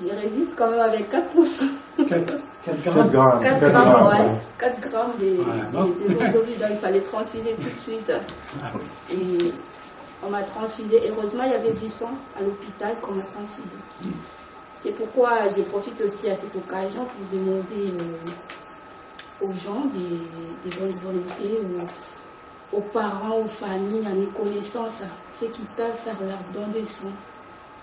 Je 0.00 0.08
résiste 0.08 0.54
quand 0.56 0.70
même 0.70 0.80
avec 0.80 1.10
4%. 1.10 1.64
4, 1.96 2.08
4 2.08 2.42
4 2.64 2.82
grammes. 2.82 3.10
grammes. 3.10 3.42
4 3.42 3.60
4 3.60 3.70
grammes, 3.70 3.84
grammes. 3.84 4.26
ouais. 4.32 4.40
4 4.58 4.80
grammes 4.80 5.12
de- 5.20 5.42
Voilà. 5.42 5.64
de- 5.66 6.08
d'hémoglobine, 6.08 6.58
donc 6.58 6.68
il 6.72 6.76
fallait 6.80 7.00
transfuser 7.00 7.54
tout 7.54 7.62
de 7.74 7.80
suite. 7.80 8.12
Et 9.12 9.52
on 10.26 10.30
m'a 10.30 10.42
transfusé. 10.42 11.00
Heureusement, 11.10 11.44
il 11.44 11.50
y 11.52 11.54
avait 11.54 11.72
du 11.72 11.88
sang 11.88 12.10
à 12.36 12.42
l'hôpital 12.42 12.96
qu'on 13.00 13.14
m'a 13.14 13.22
transfusé. 13.24 13.76
C'est 14.80 14.92
pourquoi 14.92 15.48
je 15.56 15.62
profite 15.62 16.00
aussi 16.00 16.28
à 16.28 16.34
cette 16.34 16.54
occasion 16.56 17.04
pour 17.04 17.26
demander 17.38 17.92
euh, 17.92 19.46
aux 19.46 19.52
gens 19.52 19.84
des, 19.94 20.68
des 20.70 20.76
bonnes 20.76 20.96
volontés, 20.96 21.58
aux, 22.72 22.76
aux 22.76 22.82
parents, 22.82 23.38
aux 23.38 23.46
familles, 23.46 24.06
à 24.06 24.10
mes 24.12 24.26
connaissances, 24.26 25.02
à 25.02 25.06
ceux 25.32 25.46
qui 25.48 25.62
peuvent 25.76 25.96
faire 26.04 26.16
leur 26.20 26.40
don 26.52 26.66
de 26.76 26.84
sang. 26.84 27.12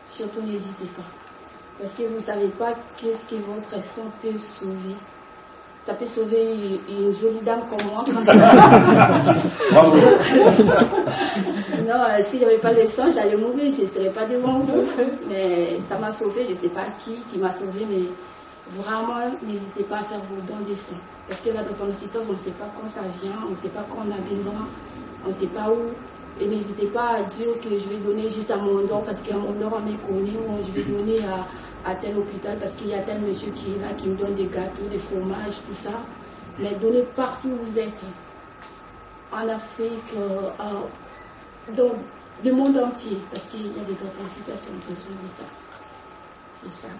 Surtout 0.05 0.41
n'hésitez 0.41 0.85
pas. 0.95 1.03
Parce 1.81 1.93
que 1.93 2.03
vous 2.03 2.13
ne 2.13 2.19
savez 2.19 2.49
pas 2.49 2.75
qu'est-ce 2.95 3.25
que 3.25 3.41
votre 3.41 3.81
sang 3.83 4.11
peut 4.21 4.37
sauver. 4.37 4.95
Ça 5.79 5.95
peut 5.95 6.05
sauver 6.05 6.51
une, 6.53 7.07
une 7.07 7.11
jolie 7.15 7.41
dame 7.41 7.61
comme 7.67 7.89
moi. 7.89 8.03
Sinon, 11.69 12.03
euh, 12.07 12.21
si 12.21 12.39
j'avais 12.39 12.59
pas 12.59 12.73
le 12.73 12.85
sang, 12.85 13.11
j'allais 13.11 13.35
mourir, 13.35 13.73
je 13.75 13.81
ne 13.81 13.87
serais 13.87 14.11
pas 14.11 14.27
devant 14.27 14.59
vous. 14.59 14.83
Mais 15.27 15.81
ça 15.81 15.97
m'a 15.97 16.11
sauvé, 16.11 16.43
je 16.43 16.49
ne 16.51 16.55
sais 16.55 16.69
pas 16.69 16.85
qui 17.03 17.15
qui 17.31 17.39
m'a 17.39 17.51
sauvé, 17.51 17.87
mais 17.89 18.03
vraiment, 18.79 19.35
n'hésitez 19.41 19.85
pas 19.85 20.01
à 20.01 20.03
faire 20.03 20.21
vos 20.21 20.39
dons 20.41 20.61
de 20.69 20.75
sang. 20.75 20.97
Parce 21.27 21.41
que 21.41 21.49
la 21.49 21.63
drépanocytose, 21.63 22.27
on 22.29 22.33
ne 22.33 22.37
sait 22.37 22.51
pas 22.51 22.69
quand 22.79 22.87
ça 22.89 23.01
vient, 23.23 23.39
on 23.47 23.51
ne 23.51 23.55
sait 23.55 23.69
pas 23.69 23.87
quand 23.89 24.03
on 24.07 24.11
a 24.11 24.19
besoin, 24.29 24.67
on 25.25 25.29
ne 25.29 25.33
sait 25.33 25.47
pas 25.47 25.67
où. 25.71 25.87
Et 26.39 26.47
n'hésitez 26.47 26.87
pas 26.87 27.09
à 27.09 27.23
dire 27.23 27.59
que 27.61 27.77
je 27.77 27.87
vais 27.89 27.97
donner 27.97 28.29
juste 28.29 28.49
à 28.49 28.57
mon 28.57 28.81
nom 28.81 29.03
parce 29.03 29.21
qu'à 29.21 29.37
mon 29.37 29.53
nom 29.53 29.75
à 29.75 29.81
mes 29.81 29.97
connus 29.97 30.37
ou 30.37 30.63
je 30.63 30.71
vais 30.71 30.83
donner 30.83 31.23
à, 31.25 31.47
à 31.85 31.95
tel 31.95 32.17
hôpital 32.17 32.57
parce 32.57 32.75
qu'il 32.75 32.87
y 32.87 32.93
a 32.93 33.01
tel 33.01 33.21
monsieur 33.21 33.51
qui 33.51 33.73
est 33.73 33.79
là 33.79 33.93
qui 33.93 34.09
me 34.09 34.15
donne 34.15 34.35
des 34.35 34.47
gâteaux, 34.47 34.87
des 34.87 34.97
fromages, 34.97 35.61
tout 35.67 35.75
ça. 35.75 36.01
Mais 36.59 36.75
donnez 36.75 37.03
partout 37.15 37.49
où 37.49 37.55
vous 37.55 37.79
êtes. 37.79 38.03
En 39.31 39.47
Afrique, 39.47 40.13
euh, 40.17 40.49
dans 41.75 41.91
le 42.43 42.51
monde 42.51 42.77
entier, 42.77 43.17
parce 43.31 43.45
qu'il 43.45 43.65
y 43.65 43.79
a 43.79 43.83
des 43.83 43.93
capacités 43.93 44.51
qui 44.51 44.69
ont 44.69 44.89
besoin 44.89 45.15
de 45.23 45.29
ça. 45.29 45.43
C'est 46.51 46.87
ça. 46.87 46.93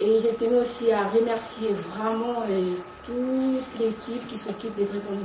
Et 0.00 0.18
je 0.20 0.28
tenais 0.34 0.58
aussi 0.58 0.92
à 0.92 1.04
remercier 1.04 1.72
vraiment 1.72 2.42
euh, 2.42 2.70
toute 3.06 3.78
l'équipe 3.78 4.26
qui 4.26 4.36
s'occupe 4.36 4.74
des 4.76 4.86
traitements. 4.86 5.16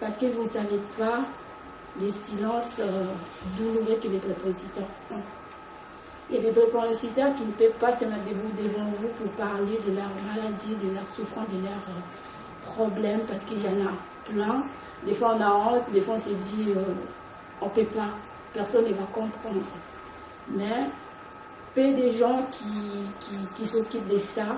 Parce 0.00 0.18
que 0.18 0.26
vous 0.26 0.44
ne 0.44 0.48
savez 0.48 0.80
pas 0.98 1.24
les 2.00 2.10
silences 2.10 2.78
euh, 2.80 3.04
douloureux 3.56 3.96
que 4.02 4.08
les 4.08 4.18
publicitaires 4.18 4.88
ont. 5.12 5.22
Il 6.28 6.36
y 6.36 6.38
a 6.38 6.42
des 6.42 6.52
publicitaires 6.52 7.34
qui 7.34 7.44
ne 7.44 7.52
peuvent 7.52 7.78
pas 7.78 7.96
se 7.96 8.04
mettre 8.04 8.24
debout 8.24 8.50
devant 8.60 8.90
vous 9.00 9.08
pour 9.08 9.30
parler 9.32 9.78
de 9.86 9.94
leur 9.94 10.10
maladie, 10.26 10.74
de 10.82 10.92
leur 10.92 11.06
souffrance, 11.06 11.48
de 11.48 11.62
leurs 11.62 11.88
euh, 11.88 12.66
problèmes, 12.66 13.20
parce 13.26 13.42
qu'il 13.42 13.62
y 13.62 13.68
en 13.68 13.86
a 13.86 13.92
plein. 14.28 14.64
Des 15.04 15.14
fois 15.14 15.36
on 15.36 15.40
a 15.40 15.52
honte, 15.52 15.90
des 15.92 16.00
fois 16.00 16.14
on 16.16 16.18
se 16.18 16.30
dit 16.30 16.72
euh, 16.74 16.82
on 17.60 17.66
ne 17.66 17.70
peut 17.70 17.84
pas, 17.84 18.08
personne 18.52 18.84
ne 18.84 18.94
va 18.94 19.04
comprendre. 19.04 19.62
Mais 20.48 20.88
peu 21.74 21.92
de 21.92 22.10
gens 22.10 22.46
qui, 22.50 23.44
qui, 23.54 23.66
s'occupent 23.66 24.08
de 24.08 24.18
ça, 24.18 24.56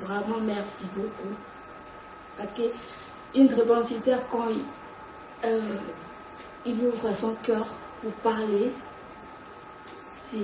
vraiment 0.00 0.38
merci 0.42 0.86
beaucoup. 0.94 1.34
Parce 2.36 2.52
que 2.52 2.62
une 3.34 3.52
réponsiteur, 3.52 4.20
quand 4.28 4.48
il, 4.48 4.62
euh, 5.44 5.60
il 6.66 6.84
ouvre 6.84 7.12
son 7.14 7.34
cœur 7.42 7.66
pour 8.02 8.12
parler, 8.32 8.70
c'est, 10.12 10.36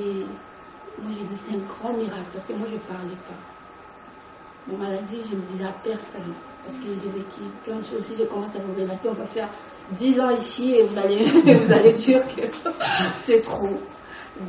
moi 1.03 1.13
je 1.13 1.25
dis 1.25 1.37
c'est 1.37 1.55
un 1.55 1.59
grand 1.59 1.93
miracle, 1.93 2.27
parce 2.33 2.47
que 2.47 2.53
moi 2.55 2.67
je 2.69 2.75
ne 2.75 2.81
parlais 2.81 3.17
pas. 3.29 4.69
Mon 4.69 4.79
maladie, 4.79 5.23
je 5.31 5.37
ne 5.37 5.41
disais 5.43 5.65
à 5.65 5.73
personne, 5.85 6.35
parce 6.65 6.79
que 6.79 6.89
j'ai 6.89 7.11
vécu 7.11 7.41
plein 7.65 7.79
de 7.79 7.85
choses. 7.85 8.03
Si 8.03 8.17
je 8.17 8.25
commence 8.25 8.57
à 8.57 8.59
vous 8.59 8.75
relater, 8.75 9.09
on 9.09 9.13
va 9.15 9.27
faire 9.27 9.49
10 9.93 10.21
ans 10.21 10.31
ici 10.31 10.75
et 10.75 10.83
vous 10.83 10.99
allez, 10.99 11.25
vous 11.55 11.73
allez 11.73 11.93
dire 11.93 12.23
que 12.35 12.43
c'est 13.17 13.43
trop. 13.43 13.69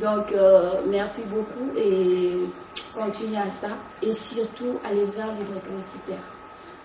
Donc, 0.02 0.32
euh, 0.32 0.82
merci 0.86 1.22
beaucoup 1.22 1.70
et 1.76 2.48
continuez 2.92 3.38
à 3.38 3.48
ça. 3.48 3.68
Et 4.02 4.12
surtout, 4.12 4.78
allez 4.84 5.06
vers 5.06 5.32
les 5.32 5.44
réponsités. 5.44 6.16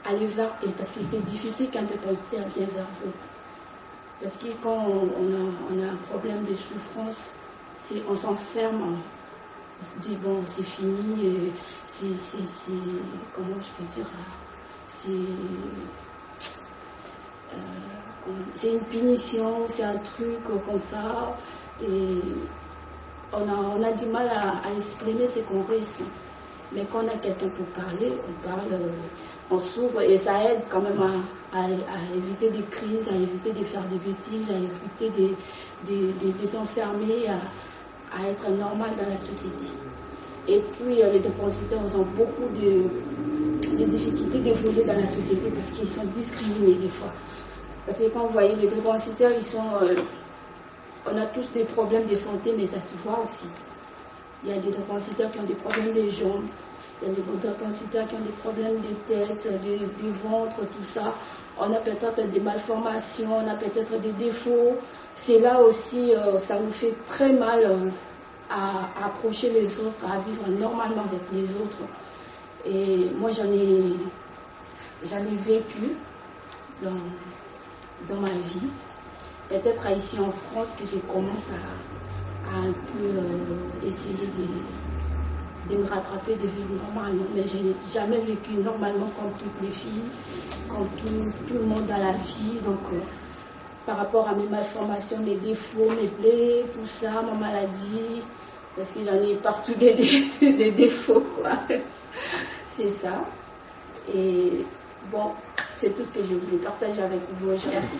Allez 0.05 0.27
vers 0.27 0.57
parce 0.77 0.91
que 0.91 0.99
c'est 1.09 1.25
difficile 1.25 1.69
quand 1.73 1.81
les 1.81 1.97
réponsités 1.97 2.37
viennent 2.55 2.69
vers 2.69 2.87
vous. 3.03 3.11
Parce 4.23 4.37
que 4.37 4.47
quand 4.61 4.87
on 4.87 5.79
a, 5.81 5.91
un 5.91 5.97
problème 6.07 6.45
de 6.45 6.55
souffrance, 6.55 7.29
on 8.07 8.15
s'enferme, 8.15 8.81
on, 8.81 8.93
on 8.93 9.85
se 9.85 9.99
dit 9.99 10.15
bon, 10.15 10.41
c'est 10.47 10.63
fini, 10.63 11.51
c'est, 11.87 12.07
comment 13.33 13.59
je 13.59 13.83
peux 13.83 13.91
dire, 13.91 14.09
c'est, 14.87 15.09
euh, 17.51 17.57
c'est 18.55 18.71
une 18.71 18.85
punition, 18.85 19.67
c'est 19.67 19.83
un 19.83 19.97
truc 19.97 20.41
comme 20.43 20.79
ça, 20.79 21.35
et 21.81 22.21
on 23.33 23.49
a, 23.49 23.55
on 23.55 23.83
a 23.83 23.91
du 23.91 24.05
mal 24.05 24.29
à, 24.29 24.65
à 24.65 24.71
exprimer 24.77 25.27
ce 25.27 25.39
qu'on 25.39 25.63
ressent. 25.63 26.05
Mais 26.75 26.85
quand 26.91 27.03
on 27.03 27.07
a 27.07 27.17
quelqu'un 27.17 27.49
pour 27.49 27.65
parler, 27.67 28.11
on 28.27 28.47
parle, 28.47 28.71
euh, 28.73 28.89
on 29.51 29.59
s'ouvre 29.59 30.01
et 30.01 30.17
ça 30.17 30.43
aide 30.51 30.61
quand 30.69 30.81
même 30.81 30.99
à, 31.01 31.65
éviter 32.15 32.49
des 32.49 32.63
crises, 32.63 33.07
à 33.09 33.15
éviter 33.15 33.51
de 33.53 33.63
faire 33.63 33.83
des 33.87 33.99
bêtises, 33.99 34.49
à 34.49 34.57
éviter 34.57 35.09
de, 35.09 35.27
de, 35.87 36.11
de- 36.13 36.41
de 36.41 36.45
s'enfermer, 36.47 37.27
à, 37.27 37.37
à 38.17 38.27
être 38.29 38.49
normal 38.51 38.91
dans 38.97 39.07
la 39.09 39.17
société. 39.17 39.67
Et 40.47 40.59
puis 40.59 41.01
euh, 41.03 41.11
les 41.11 41.19
dépositaires 41.19 41.79
ont 41.95 42.05
beaucoup 42.15 42.49
de, 42.49 42.89
de 43.77 43.85
difficultés 43.85 44.39
d'évoluer 44.39 44.83
dans 44.83 44.93
la 44.93 45.07
société 45.07 45.49
parce 45.53 45.69
qu'ils 45.71 45.89
sont 45.89 46.05
discriminés 46.05 46.75
des 46.75 46.89
fois. 46.89 47.11
Parce 47.85 47.99
que 47.99 48.09
quand 48.09 48.25
vous 48.25 48.33
voyez 48.33 48.55
les 48.55 48.67
dépositaires, 48.67 49.31
ils 49.37 49.43
sont... 49.43 49.75
euh, 49.81 49.95
on 51.05 51.17
a 51.17 51.25
tous 51.27 51.51
des 51.53 51.65
problèmes 51.65 52.07
de 52.07 52.15
santé, 52.15 52.53
mais 52.57 52.65
ça 52.65 52.79
se 52.79 52.95
voit 52.97 53.19
aussi. 53.21 53.45
Il 54.43 54.49
y 54.49 54.53
a 54.53 54.59
des 54.59 54.71
dépositaires 54.71 55.31
qui 55.31 55.39
ont 55.39 55.43
des 55.43 55.55
problèmes 55.55 55.93
de 55.93 56.09
jambes, 56.09 56.43
il 57.01 57.07
y 57.07 57.11
a 57.11 57.13
des 57.13 57.21
dépositaires 57.21 58.07
qui 58.07 58.15
ont 58.15 58.19
des 58.19 58.29
problèmes 58.31 58.81
de 58.81 58.93
tête, 59.07 59.47
du 59.63 60.09
ventre, 60.11 60.57
tout 60.57 60.83
ça. 60.83 61.13
On 61.57 61.71
a 61.73 61.79
peut-être 61.79 62.29
des 62.29 62.39
malformations, 62.39 63.37
on 63.37 63.47
a 63.47 63.55
peut-être 63.55 63.99
des 64.01 64.11
défauts. 64.13 64.77
C'est 65.15 65.39
là 65.39 65.61
aussi, 65.61 66.13
euh, 66.13 66.37
ça 66.39 66.59
nous 66.59 66.71
fait 66.71 66.93
très 67.07 67.31
mal 67.31 67.63
euh, 67.63 67.89
à, 68.49 69.05
approcher 69.05 69.49
les 69.51 69.79
autres, 69.79 70.03
à 70.05 70.19
vivre 70.27 70.47
normalement 70.59 71.03
avec 71.03 71.21
les 71.31 71.49
autres. 71.57 71.77
Et 72.65 73.09
moi, 73.17 73.31
j'en 73.31 73.51
ai, 73.51 73.95
j'en 75.05 75.19
ai 75.19 75.37
vécu 75.37 75.95
dans, 76.81 78.13
dans 78.13 78.21
ma 78.21 78.31
vie. 78.31 78.69
Peut-être 79.49 79.89
ici 79.91 80.19
en 80.19 80.31
France 80.31 80.75
que 80.79 80.85
je 80.85 80.97
commence 81.11 81.49
à, 81.51 81.92
à 82.51 82.57
un 82.57 82.73
peu 82.73 83.03
euh, 83.03 83.87
essayer 83.87 84.27
de, 85.69 85.77
me 85.77 85.85
rattraper, 85.85 86.35
de 86.35 86.47
vivre 86.47 86.75
normalement. 86.75 87.25
Mais 87.33 87.45
je 87.45 87.57
n'ai 87.57 87.75
jamais 87.93 88.19
vécu 88.19 88.53
normalement 88.55 89.09
comme 89.19 89.31
toutes 89.37 89.61
les 89.61 89.71
filles, 89.71 90.11
comme 90.69 90.87
tout, 90.97 91.31
tout 91.47 91.53
le 91.55 91.65
monde 91.65 91.85
dans 91.85 91.97
la 91.97 92.13
vie. 92.13 92.59
Donc, 92.63 92.79
euh, 92.91 92.99
par 93.85 93.97
rapport 93.97 94.27
à 94.27 94.35
mes 94.35 94.47
malformations, 94.47 95.19
mes 95.19 95.35
défauts, 95.35 95.91
mes 95.91 96.07
plaies, 96.07 96.65
tout 96.73 96.85
ça, 96.85 97.21
ma 97.21 97.33
maladie, 97.33 98.23
parce 98.75 98.91
que 98.91 98.99
j'en 99.05 99.21
ai 99.21 99.35
partout 99.35 99.73
des, 99.75 99.93
des 100.41 100.71
défauts, 100.71 101.23
quoi. 101.35 101.59
C'est 102.67 102.89
ça. 102.89 103.23
Et 104.13 104.65
bon, 105.11 105.33
c'est 105.83 105.95
tout 105.95 106.05
ce 106.05 106.13
que 106.13 106.21
je 106.21 106.33
voulais 106.35 106.63
partager 106.63 107.01
avec 107.01 107.19
vous. 107.39 107.51
Je 107.57 107.67
remercie. 107.67 107.99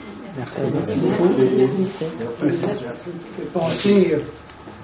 Ça 2.56 2.92
fait 2.94 3.52
penser, 3.52 4.18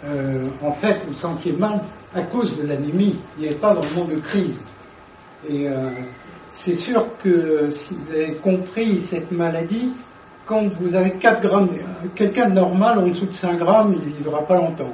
euh, 0.04 0.50
en 0.62 0.74
fait, 0.74 1.06
vous 1.08 1.16
sentiez 1.16 1.54
mal 1.54 1.86
à 2.14 2.24
cause 2.24 2.58
de 2.58 2.68
l'anémie. 2.68 3.22
Il 3.38 3.44
n'y 3.44 3.48
avait 3.48 3.58
pas 3.58 3.74
vraiment 3.74 4.06
de 4.06 4.16
crise. 4.16 4.58
Et 5.48 5.70
euh, 5.70 5.92
c'est 6.52 6.76
sûr 6.76 7.08
que 7.24 7.72
si 7.72 7.96
vous 7.96 8.12
avez 8.12 8.36
compris 8.36 9.04
cette 9.10 9.32
maladie, 9.32 9.94
quand 10.46 10.68
vous 10.82 10.94
avez 10.94 11.12
4 11.12 11.42
grammes, 11.42 11.70
euh, 11.70 12.08
quelqu'un 12.16 12.50
de 12.50 12.56
normal 12.56 13.00
en 13.00 13.08
dessous 13.08 13.28
de 13.28 13.32
5 13.32 13.60
grammes, 13.60 13.94
il 13.94 14.10
ne 14.10 14.14
vivra 14.14 14.46
pas 14.46 14.58
longtemps. 14.58 14.94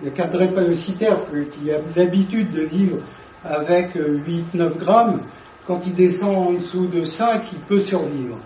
Il 0.00 0.08
y 0.08 0.10
a 0.10 0.12
4 0.12 0.32
drépanocytaires 0.32 1.22
qui 1.52 1.70
a 1.70 1.78
l'habitude 1.94 2.50
de 2.50 2.62
vivre 2.62 2.98
avec 3.44 3.94
8-9 3.94 4.76
grammes. 4.76 5.20
Quand 5.68 5.86
il 5.86 5.92
descend 5.92 6.34
en 6.34 6.52
dessous 6.52 6.86
de 6.86 7.04
5, 7.04 7.42
il 7.52 7.60
peut 7.60 7.80
survivre. 7.80 8.38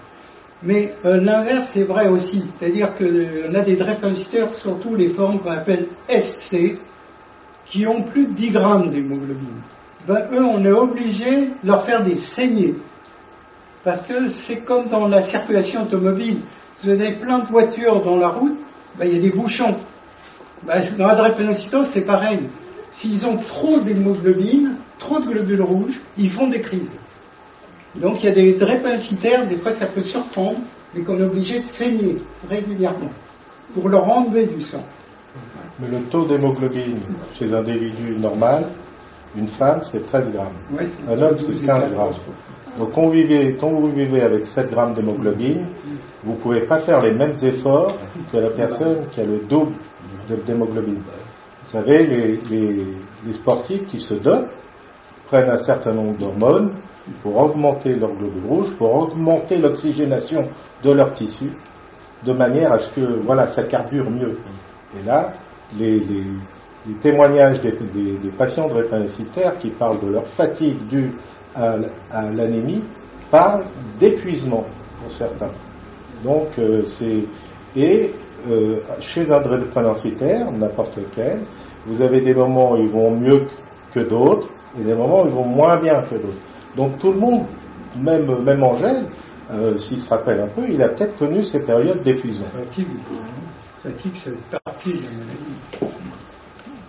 Mais 0.64 0.96
euh, 1.04 1.18
l'inverse 1.18 1.76
est 1.76 1.84
vrai 1.84 2.08
aussi, 2.08 2.42
c'est-à-dire 2.58 2.94
qu'on 2.94 3.54
a 3.54 3.60
des 3.60 3.76
drépanocytaires, 3.76 4.52
surtout 4.52 4.96
les 4.96 5.06
formes 5.06 5.38
qu'on 5.38 5.52
appelle 5.52 5.86
SC, 6.08 6.80
qui 7.66 7.86
ont 7.86 8.02
plus 8.02 8.26
de 8.26 8.32
10 8.32 8.50
grammes 8.50 8.88
d'hémoglobine. 8.88 9.60
Ben, 10.08 10.26
eux, 10.32 10.44
on 10.44 10.64
est 10.64 10.72
obligé 10.72 11.46
de 11.46 11.52
leur 11.62 11.86
faire 11.86 12.02
des 12.02 12.16
saignées. 12.16 12.74
Parce 13.84 14.02
que 14.02 14.28
c'est 14.28 14.64
comme 14.64 14.88
dans 14.88 15.06
la 15.06 15.20
circulation 15.20 15.82
automobile. 15.82 16.42
Si 16.74 16.88
vous 16.88 16.92
avez 17.00 17.12
plein 17.12 17.38
de 17.38 17.46
voitures 17.46 18.02
dans 18.02 18.16
la 18.16 18.30
route, 18.30 18.58
ben, 18.98 19.06
il 19.06 19.14
y 19.14 19.18
a 19.18 19.22
des 19.22 19.30
bouchons. 19.30 19.78
Ben, 20.66 20.82
dans 20.98 21.06
la 21.06 21.14
drépanocytose, 21.14 21.86
c'est 21.86 22.04
pareil. 22.04 22.50
S'ils 22.90 23.24
ont 23.28 23.36
trop 23.36 23.78
d'hémoglobine, 23.78 24.76
trop 24.98 25.20
de 25.20 25.26
globules 25.26 25.62
rouges, 25.62 26.00
ils 26.18 26.28
font 26.28 26.48
des 26.48 26.60
crises. 26.60 26.92
Donc 27.96 28.22
il 28.22 28.26
y 28.26 28.32
a 28.32 28.34
des 28.34 28.54
drépanocytaires, 28.54 29.46
des 29.48 29.58
fois 29.58 29.72
ça 29.72 29.86
peut 29.86 30.00
surprendre, 30.00 30.58
mais 30.94 31.02
qu'on 31.02 31.18
est 31.18 31.24
obligé 31.24 31.60
de 31.60 31.66
saigner 31.66 32.16
régulièrement 32.48 33.10
pour 33.74 33.88
leur 33.88 34.08
enlever 34.08 34.46
du 34.46 34.60
sang. 34.60 34.84
Mais 35.78 35.88
le 35.88 36.02
taux 36.04 36.26
d'hémoglobine 36.26 37.00
chez 37.38 37.52
un 37.52 37.58
individu 37.58 38.18
normal, 38.18 38.70
une 39.36 39.48
femme, 39.48 39.80
c'est 39.82 40.04
13 40.06 40.30
grammes. 40.32 40.56
Ouais, 40.70 40.86
Un 41.08 41.20
homme, 41.22 41.36
12 41.36 41.46
c'est 41.58 41.64
et 41.64 41.66
15 41.66 41.80
14. 41.84 41.92
grammes. 41.94 42.14
Donc 42.78 42.92
quand 42.94 43.02
vous, 43.06 43.10
vivez, 43.12 43.56
quand 43.58 43.70
vous 43.70 43.88
vivez 43.88 44.22
avec 44.22 44.46
7 44.46 44.70
grammes 44.70 44.94
d'hémoglobine, 44.94 45.66
vous 46.24 46.32
ne 46.32 46.36
pouvez 46.38 46.60
pas 46.60 46.80
faire 46.84 47.02
les 47.02 47.12
mêmes 47.12 47.34
efforts 47.42 47.96
que 48.30 48.36
la 48.38 48.50
personne 48.50 49.06
qui 49.10 49.20
a 49.20 49.24
le 49.24 49.40
double 49.46 49.72
d'hémoglobine. 50.46 50.96
Vous 51.62 51.68
savez, 51.70 52.06
les, 52.06 52.40
les- 52.50 52.86
les 53.26 53.32
sportifs 53.32 53.86
qui 53.86 53.98
se 54.00 54.14
dopent 54.14 54.50
prennent 55.32 55.48
un 55.50 55.56
certain 55.56 55.94
nombre 55.94 56.18
d'hormones 56.18 56.74
pour 57.22 57.38
augmenter 57.40 57.94
leur 57.94 58.12
globule 58.14 58.44
rouge, 58.46 58.74
pour 58.76 58.94
augmenter 58.94 59.56
l'oxygénation 59.58 60.42
de 60.84 60.92
leurs 60.92 61.12
tissus, 61.14 61.52
de 62.22 62.32
manière 62.34 62.70
à 62.72 62.78
ce 62.78 62.90
que 62.90 63.18
voilà, 63.24 63.46
ça 63.46 63.62
carbure 63.64 64.10
mieux. 64.10 64.36
Et 64.98 65.02
là, 65.06 65.32
les, 65.78 65.98
les- 66.00 66.24
les 66.86 66.94
témoignages 67.00 67.60
des, 67.62 67.72
des- 67.94 68.18
des 68.18 68.30
patients 68.36 68.68
drépanocytaires 68.68 69.56
qui 69.58 69.70
parlent 69.70 70.00
de 70.00 70.08
leur 70.10 70.26
fatigue 70.26 70.86
due 70.88 71.12
à, 71.54 71.76
à 72.10 72.30
l'anémie 72.30 72.84
parlent 73.30 73.64
d'épuisement 73.98 74.64
pour 75.00 75.10
certains. 75.10 75.52
Donc 76.24 76.48
euh, 76.58 76.82
c'est 76.84 77.24
Et 77.74 78.12
euh, 78.50 78.80
chez 79.00 79.32
un 79.32 79.40
drépanocytaire, 79.40 80.50
n'importe 80.52 80.96
lequel, 80.98 81.38
vous 81.86 82.02
avez 82.02 82.20
des 82.20 82.34
moments 82.34 82.72
où 82.72 82.76
ils 82.76 82.90
vont 82.90 83.12
mieux 83.16 83.40
que 83.94 84.00
d'autres 84.00 84.48
et 84.78 84.82
des 84.82 84.94
moments 84.94 85.22
où 85.22 85.26
ils 85.26 85.32
vont 85.34 85.44
moins 85.46 85.78
bien 85.80 86.02
que 86.02 86.14
d'autres. 86.14 86.42
Donc 86.76 86.98
tout 86.98 87.12
le 87.12 87.18
monde, 87.18 87.46
même, 87.96 88.42
même 88.42 88.62
Angèle, 88.62 89.08
euh, 89.50 89.76
s'il 89.76 89.98
se 90.00 90.08
rappelle 90.08 90.40
un 90.40 90.48
peu, 90.48 90.68
il 90.68 90.82
a 90.82 90.88
peut-être 90.88 91.16
connu 91.16 91.42
ces 91.42 91.60
périodes 91.60 92.02
d'effusion. 92.02 92.46
Fatigue, 92.46 92.88
fatigue, 93.82 94.16
c'est 94.22 94.60
partie 94.64 94.92
de 94.92 94.98
la 95.04 95.10
maladie. 95.12 95.56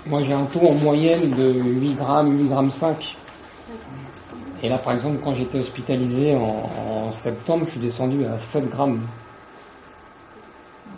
Moi, 0.06 0.24
j'ai 0.24 0.34
un 0.34 0.46
taux 0.46 0.62
en 0.66 0.76
moyenne 0.76 1.30
de 1.30 1.54
8 1.54 1.96
grammes, 1.96 2.38
8 2.38 2.48
grammes 2.48 2.72
5. 2.72 3.18
Et 4.62 4.70
là, 4.70 4.78
par 4.80 4.94
exemple, 4.94 5.20
quand 5.24 5.34
j'étais 5.34 5.60
hospitalisé 5.60 6.36
en, 6.36 6.42
en 6.42 7.12
septembre, 7.12 7.66
je 7.66 7.72
suis 7.72 7.82
descendu 7.82 8.26
à 8.26 8.38
7 8.38 8.66
grammes. 8.66 9.08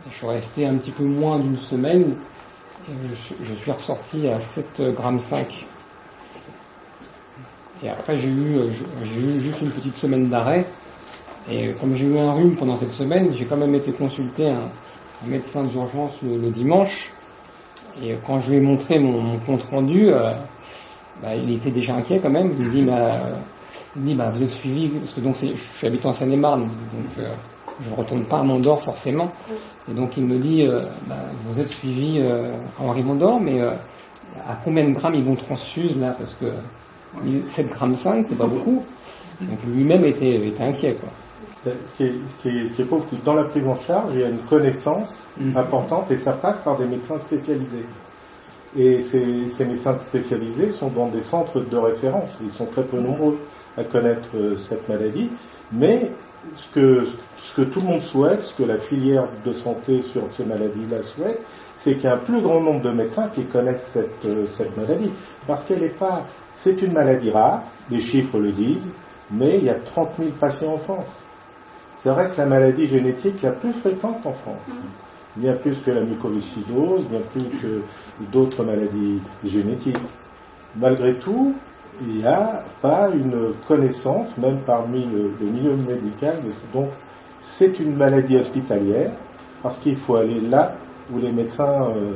Je 0.08 0.16
suis 0.16 0.28
resté 0.28 0.66
un 0.66 0.78
petit 0.78 0.92
peu 0.92 1.04
moins 1.04 1.40
d'une 1.40 1.58
semaine 1.58 2.18
et 2.88 3.08
je, 3.08 3.14
suis- 3.16 3.36
je 3.42 3.54
suis 3.56 3.72
ressorti 3.72 4.28
à 4.28 4.40
7 4.40 4.82
grammes 4.94 5.20
5. 5.20 5.68
Et 7.84 7.90
après, 7.90 8.18
j'ai 8.18 8.30
eu, 8.30 8.58
euh, 8.58 8.70
j'ai 9.04 9.16
eu 9.16 9.40
juste 9.40 9.62
une 9.62 9.72
petite 9.72 9.96
semaine 9.96 10.30
d'arrêt. 10.30 10.66
Et 11.52 11.74
comme 11.74 11.96
j'ai 11.96 12.08
eu 12.08 12.18
un 12.18 12.34
rhume 12.34 12.56
pendant 12.56 12.76
cette 12.78 12.92
semaine, 12.92 13.36
j'ai 13.36 13.46
quand 13.46 13.58
même 13.58 13.76
été 13.76 13.92
consulter 13.92 14.50
un, 14.50 14.70
médecin 15.28 15.64
d'urgence 15.64 16.22
le, 16.22 16.50
dimanche. 16.50 17.12
Et 18.02 18.16
quand 18.26 18.40
je 18.40 18.52
lui 18.52 18.58
ai 18.58 18.62
montré 18.62 19.00
mon, 19.00 19.38
compte 19.40 19.64
rendu, 19.64 20.10
euh, 20.10 20.34
bah, 21.22 21.36
il 21.36 21.52
était 21.52 21.72
déjà 21.72 21.96
inquiet 21.96 22.20
quand 22.20 22.30
même. 22.30 22.54
Il 22.58 22.66
me 22.66 22.72
dit, 22.72 22.82
bah, 22.84 23.26
euh, 23.26 23.36
dit, 23.96 24.16
bah, 24.16 24.32
vous 24.34 24.44
êtes 24.44 24.50
suivi, 24.50 24.90
parce 24.90 25.14
que 25.14 25.22
donc 25.22 25.36
je 25.38 25.56
suis 25.56 25.88
habitant 25.88 26.10
en 26.10 26.14
Seine-et-Marne, 26.14 26.64
donc 26.64 27.18
euh, 27.20 27.34
je 27.82 27.90
ne 27.90 27.96
retourne 27.96 28.26
pas 28.28 28.40
à 28.40 28.44
Mondor 28.44 28.84
forcément. 28.84 29.32
Et 29.90 29.94
donc 29.94 30.18
il 30.18 30.26
me 30.26 30.38
dit, 30.38 30.66
euh, 30.68 30.82
bah, 31.08 31.16
vous 31.46 31.60
êtes 31.60 31.70
suivi 31.70 32.20
euh, 32.20 32.58
à 32.80 32.84
Henri 32.84 33.04
Mondor, 33.04 33.40
mais 33.40 33.62
euh, 33.62 33.76
à 34.48 34.56
combien 34.64 34.88
de 34.88 34.94
grammes 34.94 35.16
ils 35.16 35.24
vont 35.24 35.36
transfuse 35.36 35.96
là 35.98 36.16
Parce 36.18 36.34
que 36.36 36.48
7 37.48 37.68
grammes 37.68 37.96
5, 37.96 38.26
c'est 38.30 38.38
pas 38.38 38.48
beaucoup. 38.48 38.84
Donc 39.42 39.60
lui-même 39.68 40.06
était, 40.06 40.48
était 40.48 40.64
inquiet. 40.64 40.96
Quoi. 40.96 41.10
Ce 41.64 41.98
qui 41.98 42.04
est, 42.04 42.14
ce 42.30 42.42
qui 42.42 42.50
est, 42.50 42.68
ce 42.70 42.74
qui 42.74 42.82
est 42.84 42.86
pauvre, 42.86 43.06
c'est 43.10 43.20
que 43.20 43.26
dans 43.26 43.34
la 43.34 43.50
prise 43.50 43.68
en 43.68 43.76
charge, 43.76 44.12
il 44.14 44.22
y 44.22 44.24
a 44.24 44.30
une 44.30 44.44
connaissance 44.46 45.16
Mhm. 45.38 45.58
importante 45.58 46.12
et 46.12 46.18
ça 46.18 46.34
passe 46.34 46.60
par 46.60 46.78
des 46.78 46.88
médecins 46.88 47.18
spécialisés. 47.18 47.86
Et 48.78 49.04
ces, 49.04 49.48
ces 49.50 49.66
médecins 49.66 49.98
spécialisés 49.98 50.70
sont 50.72 50.90
dans 50.90 51.08
des 51.08 51.24
centres 51.24 51.60
de 51.62 51.78
référence. 51.78 52.30
Ils 52.42 52.52
sont 52.52 52.66
très 52.66 52.84
peu 52.84 53.00
nombreux 53.00 53.38
à 53.78 53.84
connaître 53.84 54.30
euh, 54.36 54.58
cette 54.58 54.88
maladie. 54.88 55.30
Mais 55.72 56.12
ce 56.56 56.74
que, 56.74 57.08
ce 57.38 57.56
que 57.56 57.62
tout 57.64 57.80
le 57.82 57.88
monde 57.88 58.04
souhaite, 58.04 58.42
ce 58.44 58.56
que 58.56 58.64
la 58.64 58.78
filière 58.78 59.26
de 59.46 59.54
santé 59.54 60.02
sur 60.02 60.32
ces 60.32 60.46
maladies-là 60.46 61.02
souhaite, 61.04 61.42
c'est 61.78 61.96
qu'il 61.96 62.04
y 62.04 62.08
ait 62.08 62.16
un 62.16 62.18
plus 62.18 62.42
grand 62.42 62.62
nombre 62.62 62.82
de 62.82 62.92
médecins 62.92 63.30
qui 63.30 63.46
connaissent 63.46 63.88
cette, 63.94 64.26
euh, 64.26 64.46
cette 64.54 64.76
maladie. 64.78 65.12
Parce 65.48 65.66
qu'elle 65.66 65.82
n'est 65.82 65.90
pas, 65.90 66.26
c'est 66.66 66.82
une 66.82 66.94
maladie 66.94 67.30
rare, 67.30 67.62
les 67.92 68.00
chiffres 68.02 68.40
le 68.40 68.52
disent, 68.52 68.92
mais 69.30 69.60
il 69.60 69.66
y 69.66 69.70
a 69.70 69.76
30 69.76 70.16
000 70.18 70.32
patients 70.32 70.74
en 70.74 70.78
France. 70.80 71.14
Ça 71.98 72.12
reste 72.16 72.38
la 72.38 72.48
maladie 72.48 72.88
génétique 72.88 73.44
la 73.44 73.52
plus 73.52 73.72
fréquente 73.72 74.26
en 74.26 74.34
France. 74.34 74.64
Bien 75.36 75.56
plus 75.58 75.80
que 75.82 75.92
la 75.92 76.04
mucoviscidose, 76.04 77.08
bien 77.08 77.22
plus 77.32 77.50
que 77.62 77.82
d'autres 78.32 78.64
maladies 78.64 79.22
génétiques. 79.44 80.00
Malgré 80.76 81.20
tout, 81.20 81.54
il 82.02 82.16
n'y 82.16 82.26
a 82.26 82.64
pas 82.82 83.12
une 83.12 83.54
connaissance, 83.68 84.36
même 84.40 84.62
parmi 84.66 85.06
le, 85.06 85.34
le 85.40 85.46
milieu 85.46 85.78
médical, 85.78 86.40
donc 86.74 86.90
c'est 87.42 87.80
une 87.80 87.96
maladie 87.96 88.38
hospitalière, 88.38 89.12
parce 89.62 89.78
qu'il 89.78 89.98
faut 89.98 90.16
aller 90.16 90.42
là 90.42 90.74
où 91.14 91.20
les 91.20 91.32
médecins 91.32 91.92
euh, 91.92 92.16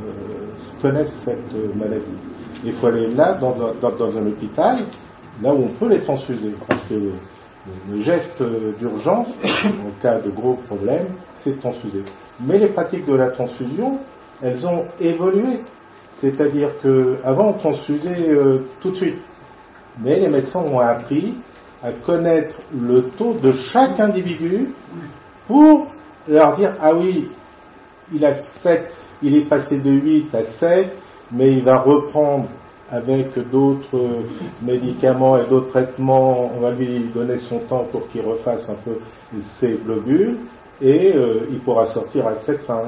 connaissent 0.81 1.19
cette 1.19 1.53
maladie. 1.75 2.29
Il 2.63 2.74
faut 2.74 2.88
aller 2.88 3.13
là, 3.13 3.36
dans 3.36 3.56
un, 3.62 4.28
hôpital, 4.28 4.86
là 5.41 5.54
où 5.54 5.63
on 5.63 5.69
peut 5.69 5.88
les 5.88 6.02
transfuser, 6.02 6.50
parce 6.67 6.84
que 6.86 6.93
le, 6.93 8.00
geste 8.02 8.41
d'urgence, 8.80 9.28
en 9.65 10.02
cas 10.02 10.19
de 10.19 10.30
gros 10.30 10.56
problèmes, 10.56 11.08
c'est 11.38 11.56
de 11.56 11.60
transfuser. 11.60 12.04
Mais 12.41 12.58
les 12.58 12.69
pratiques 12.69 13.06
de 13.06 13.15
la 13.15 13.30
transfusion, 13.30 14.00
elles 14.41 14.67
ont 14.67 14.86
évolué. 15.00 15.62
C'est-à-dire 16.15 16.80
que 16.82 17.17
avant 17.24 17.50
on 17.50 17.54
transfusait 17.54 18.30
euh, 18.30 18.65
tout 18.82 18.91
de 18.91 18.95
suite. 18.95 19.22
Mais 20.02 20.19
les 20.19 20.28
médecins 20.28 20.62
ont 20.62 20.80
appris 20.80 21.36
à 21.82 21.91
connaître 21.91 22.58
le 22.74 23.04
taux 23.04 23.36
de 23.36 23.52
chaque 23.52 24.00
individu 24.00 24.74
pour 25.48 25.88
leur 26.28 26.58
dire 26.58 26.76
ah 26.82 26.93
oui, 26.93 27.30
il 28.13 28.26
a 28.26 28.34
7, 28.34 28.91
il 29.22 29.38
est 29.38 29.48
passé 29.48 29.78
de 29.78 29.91
8 29.91 30.36
à 30.36 30.43
7, 30.43 30.91
mais 31.32 31.52
il 31.52 31.63
va 31.63 31.80
reprendre 31.80 32.48
avec 32.92 33.38
d'autres 33.52 34.24
médicaments 34.63 35.38
et 35.38 35.48
d'autres 35.48 35.70
traitements, 35.70 36.52
on 36.56 36.62
va 36.62 36.72
lui 36.72 37.06
donner 37.13 37.38
son 37.38 37.60
temps 37.60 37.86
pour 37.92 38.08
qu'il 38.10 38.22
refasse 38.22 38.68
un 38.70 38.76
peu 38.76 38.98
ses 39.42 39.74
globules 39.74 40.38
et 40.82 41.13
euh, 41.13 41.48
il 41.52 41.60
pourra 41.60 41.86
sortir 41.88 42.28
à 42.28 42.34
7,5 42.34 42.86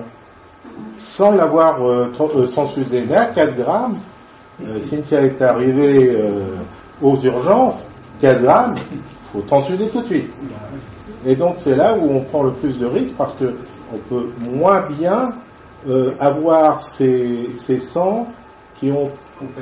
sans 0.98 1.32
l'avoir 1.32 1.82
euh, 1.84 2.12
euh, 2.20 2.48
transfusé. 2.48 3.04
Mais 3.08 3.16
à 3.16 3.26
4 3.26 3.56
grammes, 3.58 4.00
Cynthia 4.84 5.22
est 5.24 5.42
arrivée 5.42 6.16
aux 7.02 7.20
urgences, 7.22 7.84
4 8.20 8.42
grammes, 8.44 8.74
il 8.92 9.00
faut 9.34 9.42
transfuser 9.42 9.90
tout 9.90 10.02
de 10.02 10.08
suite. 10.08 10.32
Et 11.26 11.36
donc 11.36 11.56
c'est 11.58 11.76
là 11.76 11.96
où 11.98 12.10
on 12.12 12.22
prend 12.22 12.44
le 12.44 12.54
plus 12.54 12.78
de 12.78 12.86
risques 12.86 13.16
parce 13.18 13.34
que 13.34 13.56
on 13.94 13.98
peut 13.98 14.30
moins 14.40 14.88
bien 14.88 15.30
euh, 15.88 16.14
avoir 16.20 16.82
ces, 16.82 17.50
ces 17.56 17.80
sangs 17.80 18.28
qui 18.76 18.92
ont 18.92 19.10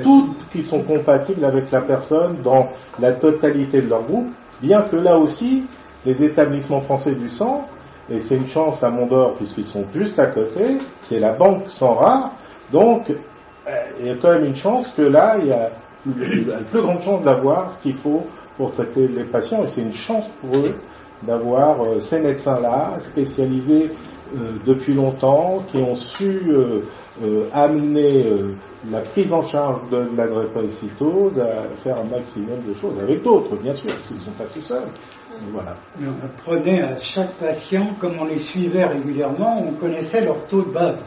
toutes 0.02 0.48
qui 0.50 0.66
sont 0.66 0.82
compatibles 0.82 1.44
avec 1.44 1.70
la 1.70 1.82
personne 1.82 2.42
dans 2.42 2.70
la 2.98 3.12
totalité 3.12 3.82
de 3.82 3.88
leur 3.88 4.02
groupe, 4.02 4.28
bien 4.60 4.82
que 4.82 4.96
là 4.96 5.16
aussi, 5.18 5.64
les 6.04 6.22
établissements 6.22 6.80
français 6.80 7.14
du 7.14 7.28
sang, 7.28 7.66
et 8.10 8.20
c'est 8.20 8.36
une 8.36 8.46
chance 8.46 8.82
à 8.82 8.90
Mondor 8.90 9.36
puisqu'ils 9.36 9.66
sont 9.66 9.84
juste 9.94 10.18
à 10.18 10.26
côté, 10.26 10.78
c'est 11.00 11.20
la 11.20 11.32
banque 11.32 11.68
sang 11.68 11.94
rare, 11.94 12.32
donc 12.72 13.10
euh, 13.10 13.14
il 14.00 14.06
y 14.06 14.10
a 14.10 14.16
quand 14.16 14.32
même 14.32 14.44
une 14.44 14.56
chance 14.56 14.90
que 14.90 15.02
là, 15.02 15.36
il 15.38 15.48
y 15.48 15.52
a 15.52 15.70
la 16.06 16.62
plus 16.62 16.82
grande 16.82 17.00
chance 17.00 17.22
d'avoir 17.22 17.70
ce 17.70 17.82
qu'il 17.82 17.96
faut 17.96 18.26
pour 18.56 18.72
traiter 18.72 19.06
les 19.08 19.28
patients, 19.28 19.62
et 19.64 19.68
c'est 19.68 19.82
une 19.82 19.94
chance 19.94 20.28
pour 20.40 20.56
eux 20.56 20.74
d'avoir 21.22 21.82
euh, 21.82 22.00
ces 22.00 22.18
médecins-là, 22.18 22.98
spécialisés 23.00 23.92
euh, 24.34 24.52
depuis 24.64 24.94
longtemps, 24.94 25.62
qui 25.66 25.78
ont 25.78 25.96
su 25.96 26.50
euh, 26.50 26.82
amener 27.52 28.30
la 28.90 29.00
prise 29.00 29.32
en 29.32 29.42
charge 29.42 29.88
de 29.90 30.08
la 30.16 30.26
drépanocytose 30.26 31.38
à 31.38 31.68
faire 31.82 31.98
un 31.98 32.04
maximum 32.04 32.60
de 32.66 32.72
choses, 32.72 32.98
avec 32.98 33.22
d'autres, 33.22 33.56
bien 33.56 33.74
sûr, 33.74 33.88
parce 33.88 34.08
qu'ils 34.08 34.16
ne 34.16 34.22
sont 34.22 34.30
pas 34.32 34.44
tout 34.44 34.62
seuls. 34.62 34.88
Voilà. 35.52 35.76
On 36.00 36.24
apprenait 36.24 36.82
à 36.82 36.96
chaque 36.96 37.34
patient, 37.34 37.94
comme 38.00 38.18
on 38.18 38.24
les 38.24 38.38
suivait 38.38 38.84
régulièrement, 38.84 39.62
on 39.66 39.74
connaissait 39.74 40.24
leur 40.24 40.46
taux 40.46 40.62
de 40.62 40.70
base. 40.72 41.04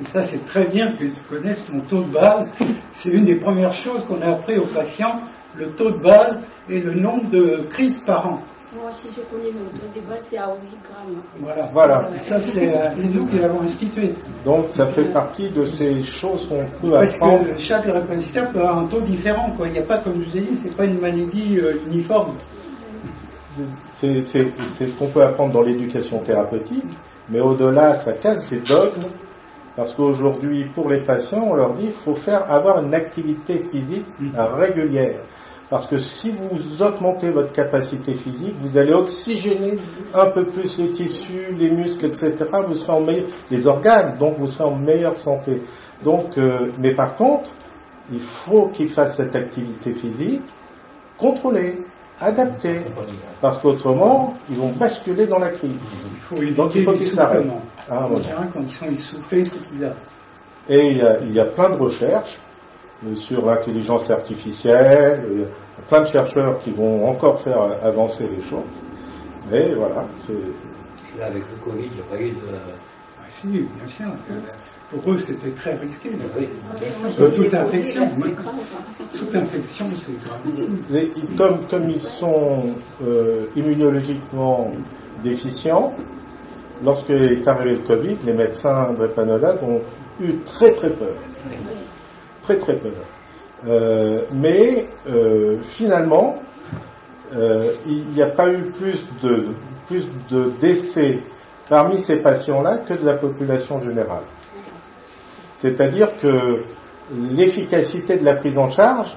Et 0.00 0.04
ça, 0.06 0.22
c'est 0.22 0.44
très 0.46 0.66
bien 0.66 0.92
que 0.92 1.04
tu 1.04 1.20
connaisses 1.28 1.66
ton 1.66 1.80
taux 1.80 2.04
de 2.04 2.12
base. 2.12 2.48
C'est 2.92 3.10
une 3.10 3.24
des 3.24 3.36
premières 3.36 3.72
choses 3.72 4.04
qu'on 4.04 4.22
a 4.22 4.30
appris 4.30 4.56
aux 4.56 4.72
patients, 4.72 5.20
le 5.56 5.68
taux 5.72 5.90
de 5.90 6.00
base 6.00 6.46
et 6.70 6.80
le 6.80 6.94
nombre 6.94 7.28
de 7.28 7.66
crises 7.68 7.98
par 8.06 8.26
an. 8.26 8.40
Moi 8.72 8.84
aussi, 8.90 9.08
je 9.16 9.22
connais 9.22 9.50
mon 9.50 9.68
taux 9.70 9.86
de 10.00 10.06
base, 10.06 10.24
c'est 10.28 10.38
à 10.38 10.46
8 10.46 10.54
grammes. 10.54 11.22
Voilà. 11.40 11.66
Voilà. 11.72 12.08
Et 12.14 12.18
ça, 12.18 12.38
c'est 12.38 12.72
euh, 12.76 12.90
c'est 12.94 13.08
nous 13.08 13.26
qui 13.26 13.38
l'avons 13.38 13.62
institué. 13.62 14.14
Donc 14.44 14.68
ça 14.68 14.86
fait 14.88 15.10
partie 15.12 15.50
de 15.50 15.64
ces 15.64 16.02
choses 16.04 16.46
qu'on 16.48 16.64
peut 16.80 16.90
Parce 16.92 17.14
apprendre. 17.16 17.46
que 17.52 17.58
chaque 17.58 17.86
drépanocytaire 17.88 18.52
peut 18.52 18.60
avoir 18.60 18.78
un 18.78 18.86
taux 18.86 19.00
différent. 19.00 19.50
Quoi. 19.56 19.66
Il 19.66 19.72
n'y 19.72 19.78
a 19.80 19.82
pas, 19.82 19.98
comme 19.98 20.22
je 20.22 20.28
vous 20.30 20.36
ai 20.36 20.40
dit, 20.42 20.56
c'est 20.56 20.76
pas 20.76 20.84
une 20.84 21.00
maladie 21.00 21.58
euh, 21.58 21.80
uniforme. 21.86 22.36
C'est 23.96 24.22
c'est- 24.22 24.52
c'est 24.66 24.86
ce 24.86 24.92
qu'on 24.96 25.08
peut 25.08 25.22
apprendre 25.22 25.52
dans 25.52 25.62
l'éducation 25.62 26.22
thérapeutique, 26.22 26.84
mais 27.28 27.40
au-delà, 27.40 27.94
ça 27.94 28.12
casse 28.12 28.48
des 28.48 28.60
dogmes, 28.60 29.02
parce 29.76 29.94
qu'aujourd'hui, 29.94 30.66
pour 30.74 30.88
les 30.88 31.04
patients, 31.04 31.42
on 31.44 31.54
leur 31.54 31.74
dit 31.74 31.86
qu'il 31.86 31.94
faut 31.94 32.14
faire 32.14 32.50
avoir 32.50 32.82
une 32.82 32.94
activité 32.94 33.60
physique 33.70 34.06
régulière. 34.36 35.20
Parce 35.70 35.86
que 35.86 35.98
si 35.98 36.32
vous 36.32 36.82
augmentez 36.82 37.30
votre 37.30 37.52
capacité 37.52 38.14
physique, 38.14 38.56
vous 38.60 38.76
allez 38.76 38.92
oxygéner 38.92 39.78
un 40.12 40.26
peu 40.30 40.44
plus 40.46 40.78
les 40.78 40.90
tissus, 40.90 41.46
les 41.56 41.70
muscles, 41.70 42.06
etc. 42.06 42.34
Vous 42.66 42.74
serez 42.74 42.92
en 42.92 43.00
meilleur, 43.00 43.28
les 43.52 43.66
organes, 43.68 44.18
donc 44.18 44.36
vous 44.40 44.48
serez 44.48 44.64
en 44.64 44.74
meilleure 44.76 45.14
santé. 45.14 45.62
Donc, 46.02 46.36
euh, 46.38 46.72
mais 46.76 46.92
par 46.92 47.14
contre, 47.14 47.50
il 48.10 48.18
faut 48.18 48.66
qu'ils 48.68 48.88
fassent 48.88 49.16
cette 49.16 49.36
activité 49.36 49.92
physique 49.92 50.42
contrôlée, 51.16 51.78
adaptée, 52.20 52.80
parce 53.40 53.58
qu'autrement, 53.58 54.34
ils 54.48 54.56
vont 54.56 54.72
basculer 54.72 55.28
dans 55.28 55.38
la 55.38 55.50
crise. 55.50 55.78
Il 56.12 56.18
faut 56.20 56.52
Donc, 56.52 56.74
il 56.74 56.82
faut 56.84 56.92
qu'ils 56.92 57.04
s'arrêtent. 57.04 57.46
Ah, 57.88 58.06
En 58.06 58.08
voilà. 58.08 58.22
général, 58.24 58.48
quand 58.52 58.60
ils 58.62 58.68
sont 58.68 58.86
essoufflés, 58.86 59.44
c'est 59.44 59.60
qu'ils 59.62 59.84
a. 59.84 59.92
Et 60.68 60.90
il 60.90 60.98
y, 60.98 61.02
a, 61.02 61.20
il 61.20 61.32
y 61.32 61.40
a 61.40 61.44
plein 61.46 61.70
de 61.70 61.76
recherches 61.76 62.38
sur 63.14 63.44
l'intelligence 63.44 64.10
artificielle, 64.10 65.26
il 65.32 65.40
y 65.40 65.44
a 65.44 65.82
plein 65.88 66.02
de 66.02 66.08
chercheurs 66.08 66.58
qui 66.60 66.70
vont 66.70 67.06
encore 67.06 67.40
faire 67.40 67.60
avancer 67.82 68.28
les 68.28 68.40
choses. 68.42 68.64
Mais 69.50 69.74
voilà, 69.74 70.04
c'est 70.16 70.34
Là, 71.18 71.26
avec 71.26 71.42
le 71.50 71.56
Covid, 71.56 71.86
il 71.86 71.92
n'y 71.92 72.00
a 72.00 72.04
pas 72.04 72.20
eu 72.20 72.30
de. 72.30 72.40
Si, 73.32 73.46
bien 73.48 73.86
sûr. 73.88 74.12
pour 74.90 75.12
eux, 75.12 75.18
c'était 75.18 75.50
très 75.50 75.74
risqué. 75.76 76.10
Oui. 76.38 76.48
Euh, 77.18 77.30
toute 77.30 77.54
infection, 77.54 78.04
toute 79.12 79.34
infection, 79.34 79.86
c'est 79.94 80.18
grave. 80.22 81.36
Comme, 81.36 81.66
comme 81.68 81.90
ils 81.90 82.00
sont 82.00 82.74
euh, 83.02 83.46
immunologiquement 83.56 84.70
déficients, 85.22 85.92
lorsque 86.84 87.10
est 87.10 87.46
arrivé 87.46 87.76
le 87.76 87.82
Covid, 87.82 88.18
les 88.24 88.34
médecins 88.34 88.92
drépanonologues 88.92 89.62
ont 89.62 89.80
eu 90.20 90.36
très 90.44 90.72
très 90.74 90.92
peur. 90.92 91.16
Très 92.58 92.76
très. 92.76 92.90
Euh, 93.66 94.24
mais 94.32 94.86
euh, 95.08 95.60
finalement, 95.60 96.38
euh, 97.34 97.74
il 97.86 98.06
n'y 98.08 98.22
a 98.22 98.28
pas 98.30 98.50
eu 98.52 98.70
plus 98.72 99.06
de, 99.22 99.48
plus 99.86 100.06
de 100.30 100.52
décès 100.58 101.20
parmi 101.68 101.96
ces 101.96 102.20
patients-là 102.20 102.78
que 102.78 102.94
de 102.94 103.04
la 103.04 103.14
population 103.14 103.82
générale. 103.82 104.24
C'est-à-dire 105.56 106.16
que 106.16 106.64
l'efficacité 107.14 108.16
de 108.16 108.24
la 108.24 108.34
prise 108.36 108.56
en 108.58 108.70
charge 108.70 109.14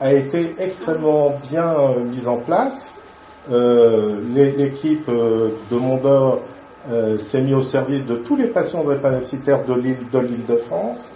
a 0.00 0.12
été 0.12 0.54
extrêmement 0.58 1.38
bien 1.50 1.74
euh, 1.78 2.04
mise 2.04 2.28
en 2.28 2.38
place. 2.38 2.86
Euh, 3.50 4.20
l'é- 4.32 4.52
L'équipe 4.52 5.08
euh, 5.08 5.50
de 5.70 5.76
Mondor 5.76 6.42
s'est 7.18 7.42
mise 7.42 7.52
au 7.54 7.60
service 7.60 8.04
de 8.06 8.16
tous 8.16 8.36
les 8.36 8.46
patients 8.48 8.82
drépanocytaires 8.82 9.64
de 9.66 9.74
l'île 9.74 10.08
de 10.10 10.18
l'Île-de-France 10.18 11.10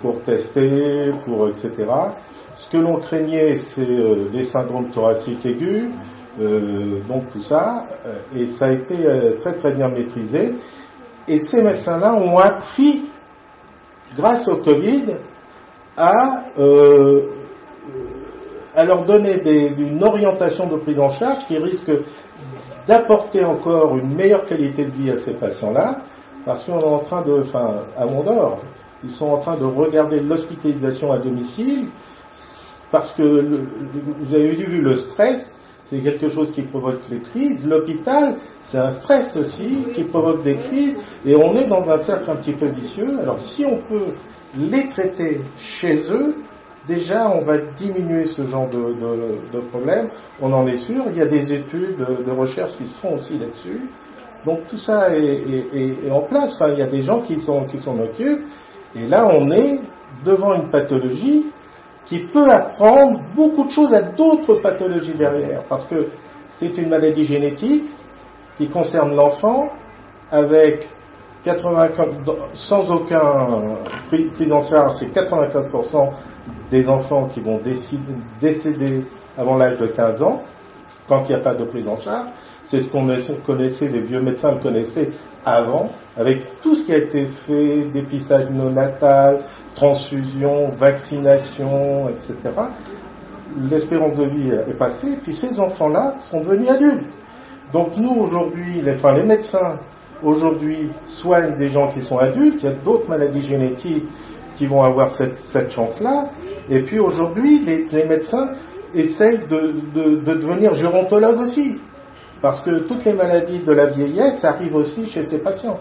pour 0.00 0.22
tester, 0.22 1.10
pour 1.24 1.48
etc. 1.48 1.72
Ce 2.56 2.68
que 2.70 2.78
l'on 2.78 2.96
craignait, 2.96 3.54
c'est 3.54 3.82
euh, 3.82 4.28
les 4.32 4.44
syndromes 4.44 4.90
thoraciques 4.90 5.44
aigus, 5.44 5.90
euh, 6.40 7.00
donc 7.06 7.30
tout 7.32 7.40
ça, 7.40 7.86
euh, 8.06 8.14
et 8.34 8.48
ça 8.48 8.66
a 8.66 8.72
été 8.72 8.94
euh, 9.06 9.36
très 9.40 9.52
très 9.52 9.72
bien 9.72 9.88
maîtrisé. 9.88 10.54
Et 11.28 11.40
ces 11.40 11.62
médecins-là 11.62 12.14
ont 12.14 12.38
appris, 12.38 13.10
grâce 14.16 14.48
au 14.48 14.56
Covid, 14.56 15.16
à, 15.96 16.44
euh, 16.58 17.30
à 18.74 18.84
leur 18.84 19.04
donner 19.04 19.40
une 19.78 20.02
orientation 20.02 20.68
de 20.68 20.76
prise 20.78 20.98
en 20.98 21.10
charge 21.10 21.44
qui 21.46 21.58
risque 21.58 21.90
d'apporter 22.86 23.44
encore 23.44 23.96
une 23.96 24.14
meilleure 24.14 24.44
qualité 24.44 24.84
de 24.84 24.90
vie 24.92 25.10
à 25.10 25.16
ces 25.16 25.34
patients-là, 25.34 25.98
parce 26.44 26.64
qu'on 26.64 26.78
est 26.78 26.84
en 26.84 27.00
train 27.00 27.22
de, 27.22 27.40
enfin, 27.40 27.84
à 27.96 28.06
Mondor, 28.06 28.60
ils 29.04 29.10
sont 29.10 29.26
en 29.26 29.38
train 29.38 29.56
de 29.56 29.64
regarder 29.64 30.20
l'hospitalisation 30.20 31.12
à 31.12 31.18
domicile, 31.18 31.88
parce 32.90 33.12
que 33.14 33.22
vous 33.22 34.34
avez 34.34 34.54
vu 34.54 34.80
le 34.80 34.96
stress, 34.96 35.56
c'est 35.84 36.00
quelque 36.00 36.28
chose 36.28 36.50
qui 36.52 36.62
provoque 36.62 37.08
les 37.10 37.18
crises. 37.18 37.64
L'hôpital, 37.64 38.36
c'est 38.58 38.78
un 38.78 38.90
stress 38.90 39.36
aussi 39.36 39.84
qui 39.94 40.04
provoque 40.04 40.42
des 40.42 40.56
crises, 40.56 40.96
et 41.24 41.36
on 41.36 41.54
est 41.54 41.66
dans 41.66 41.88
un 41.88 41.98
cercle 41.98 42.30
un 42.30 42.36
petit 42.36 42.52
peu 42.52 42.66
vicieux. 42.66 43.18
Alors 43.20 43.40
si 43.40 43.64
on 43.64 43.78
peut 43.82 44.08
les 44.58 44.88
traiter 44.88 45.40
chez 45.56 46.10
eux, 46.10 46.34
déjà 46.86 47.30
on 47.30 47.44
va 47.44 47.58
diminuer 47.58 48.26
ce 48.26 48.44
genre 48.44 48.68
de, 48.68 49.60
problème. 49.70 50.08
On 50.40 50.52
en 50.52 50.66
est 50.66 50.76
sûr. 50.76 51.04
Il 51.10 51.18
y 51.18 51.22
a 51.22 51.26
des 51.26 51.52
études 51.52 51.98
de 51.98 52.30
recherche 52.32 52.76
qui 52.76 52.88
se 52.88 52.94
font 52.94 53.14
aussi 53.16 53.38
là-dessus. 53.38 53.88
Donc 54.44 54.66
tout 54.68 54.76
ça 54.76 55.14
est, 55.14 56.10
en 56.10 56.22
place. 56.22 56.58
Il 56.68 56.78
y 56.78 56.82
a 56.82 56.90
des 56.90 57.02
gens 57.02 57.20
qui 57.20 57.40
s'en 57.40 57.64
qui 57.64 57.80
s'en 57.80 57.98
occupent. 57.98 58.44
Et 58.96 59.06
là, 59.06 59.28
on 59.30 59.50
est 59.50 59.80
devant 60.24 60.54
une 60.54 60.70
pathologie 60.70 61.50
qui 62.04 62.20
peut 62.20 62.48
apprendre 62.48 63.20
beaucoup 63.34 63.66
de 63.66 63.70
choses 63.70 63.92
à 63.92 64.02
d'autres 64.02 64.54
pathologies 64.54 65.14
derrière, 65.14 65.64
parce 65.64 65.86
que 65.86 66.08
c'est 66.48 66.78
une 66.78 66.88
maladie 66.88 67.24
génétique 67.24 67.92
qui 68.56 68.68
concerne 68.68 69.14
l'enfant 69.14 69.64
avec 70.30 70.88
95, 71.44 72.08
sans 72.54 72.90
aucun 72.90 73.76
prise 74.08 74.52
en 74.52 74.62
charge, 74.62 74.94
c'est 74.98 75.06
95% 75.06 76.10
des 76.70 76.88
enfants 76.88 77.26
qui 77.26 77.40
vont 77.40 77.60
décéder 78.40 79.02
avant 79.36 79.56
l'âge 79.56 79.76
de 79.76 79.86
15 79.86 80.22
ans, 80.22 80.38
quand 81.08 81.24
il 81.24 81.28
n'y 81.28 81.34
a 81.34 81.40
pas 81.40 81.54
de 81.54 81.64
prise 81.64 81.86
en 81.86 81.98
charge. 82.00 82.28
C'est 82.64 82.80
ce 82.80 82.88
qu'on 82.88 83.06
connaissait, 83.44 83.86
les 83.86 84.02
vieux 84.02 84.20
médecins 84.20 84.52
le 84.52 84.60
connaissaient 84.60 85.10
avant, 85.46 85.90
avec 86.16 86.60
tout 86.60 86.74
ce 86.74 86.82
qui 86.82 86.92
a 86.92 86.98
été 86.98 87.28
fait, 87.28 87.84
dépistage 87.92 88.50
néonatal, 88.50 89.46
transfusion, 89.76 90.72
vaccination, 90.76 92.08
etc. 92.08 92.34
L'espérance 93.70 94.18
de 94.18 94.24
vie 94.24 94.50
est 94.50 94.76
passée, 94.76 95.18
puis 95.22 95.32
ces 95.32 95.60
enfants-là 95.60 96.16
sont 96.18 96.40
devenus 96.40 96.68
adultes. 96.68 97.06
Donc 97.72 97.96
nous, 97.96 98.10
aujourd'hui, 98.10 98.80
les, 98.82 98.92
enfin, 98.94 99.14
les 99.14 99.22
médecins, 99.22 99.78
aujourd'hui, 100.20 100.90
soignent 101.04 101.54
des 101.54 101.68
gens 101.68 101.90
qui 101.90 102.02
sont 102.02 102.18
adultes, 102.18 102.58
il 102.62 102.66
y 102.66 102.72
a 102.72 102.74
d'autres 102.74 103.08
maladies 103.08 103.42
génétiques 103.42 104.04
qui 104.56 104.66
vont 104.66 104.82
avoir 104.82 105.10
cette, 105.10 105.70
chance-là, 105.70 106.22
et 106.68 106.80
puis 106.80 106.98
aujourd'hui, 106.98 107.60
les, 107.60 108.04
médecins 108.04 108.54
essayent 108.94 109.46
de- 109.46 109.74
de 109.94 110.16
devenir 110.24 110.74
gérontologues 110.74 111.40
aussi, 111.40 111.78
parce 112.40 112.60
que 112.60 112.80
toutes 112.80 113.04
les 113.04 113.12
maladies 113.12 113.60
de 113.60 113.72
la 113.72 113.86
vieillesse 113.86 114.44
arrivent 114.44 114.76
aussi 114.76 115.06
chez 115.06 115.22
ces 115.22 115.38
patients. 115.38 115.80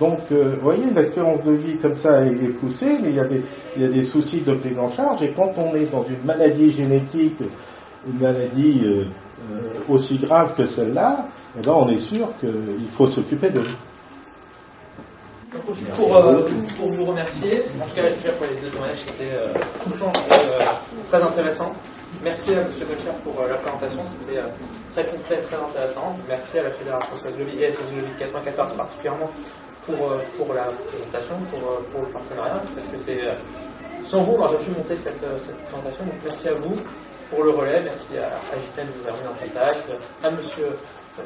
Donc, 0.00 0.20
euh, 0.30 0.56
vous 0.56 0.62
voyez, 0.62 0.90
l'espérance 0.90 1.42
de 1.44 1.52
vie 1.52 1.78
comme 1.78 1.94
ça 1.94 2.24
est, 2.26 2.32
est 2.32 2.58
poussée, 2.58 2.98
mais 3.00 3.10
il 3.10 3.16
y, 3.16 3.20
a 3.20 3.24
des, 3.24 3.42
il 3.76 3.82
y 3.82 3.84
a 3.84 3.88
des 3.88 4.04
soucis 4.04 4.42
de 4.42 4.54
prise 4.54 4.78
en 4.78 4.88
charge, 4.88 5.22
et 5.22 5.32
quand 5.32 5.52
on 5.56 5.74
est 5.74 5.86
dans 5.86 6.04
une 6.04 6.24
maladie 6.24 6.70
génétique, 6.70 7.38
une 8.06 8.20
maladie 8.20 8.82
euh, 8.84 9.04
euh, 9.52 9.72
aussi 9.88 10.16
grave 10.16 10.54
que 10.56 10.66
celle-là, 10.66 11.28
eh 11.58 11.62
ben, 11.62 11.72
on 11.72 11.88
est 11.88 12.00
sûr 12.00 12.34
qu'il 12.38 12.88
faut 12.88 13.06
s'occuper 13.06 13.50
de 13.50 13.62
pour, 15.96 16.16
euh, 16.16 16.42
pour 16.76 16.88
vous 16.88 17.04
remercier. 17.04 17.62
En 17.80 17.86
tout 17.86 17.94
cas, 17.94 18.32
pour 18.32 18.46
les 18.46 18.56
deux 18.56 18.68
témoignages, 18.68 18.98
c'était 18.98 19.32
euh, 19.32 19.52
touchant 19.82 20.12
et 20.30 20.34
euh, 20.34 20.58
très 21.10 21.22
intéressant. 21.22 21.72
Merci 22.22 22.54
à 22.54 22.60
M. 22.62 22.70
Belcher 22.88 23.10
pour 23.24 23.40
euh, 23.40 23.48
la 23.48 23.58
présentation, 23.58 24.02
c'était 24.04 24.38
euh, 24.38 24.48
très 24.94 25.06
complet, 25.06 25.38
très 25.42 25.56
intéressant. 25.56 26.16
Merci 26.28 26.58
à 26.58 26.62
la 26.62 26.70
Fédération 26.70 27.16
Sociologie 27.16 27.60
et 27.60 27.66
à 27.66 27.72
Sociologie 27.72 28.14
94 28.18 28.76
particulièrement 28.76 29.30
pour, 29.86 30.10
euh, 30.10 30.18
pour 30.36 30.54
la 30.54 30.64
présentation, 30.72 31.36
pour, 31.50 32.02
le 32.02 32.12
partenariat, 32.12 32.60
parce 32.74 32.88
que 32.88 32.96
c'est 32.96 33.20
sans 34.04 34.22
vous, 34.22 34.36
pas 34.36 34.54
pu 34.54 34.70
monter 34.70 34.96
cette, 34.96 35.18
présentation. 35.18 36.04
Donc 36.04 36.14
merci 36.22 36.48
à 36.48 36.54
vous 36.54 36.76
pour 37.28 37.42
le 37.42 37.50
relais, 37.50 37.82
merci 37.82 38.16
à, 38.18 38.28
à 38.28 38.84
de 38.84 38.92
nous 38.92 39.06
avoir 39.06 39.22
mis 39.22 39.28
en 39.28 39.34
contact, 39.34 39.90
à 40.22 40.30
Monsieur 40.30 40.68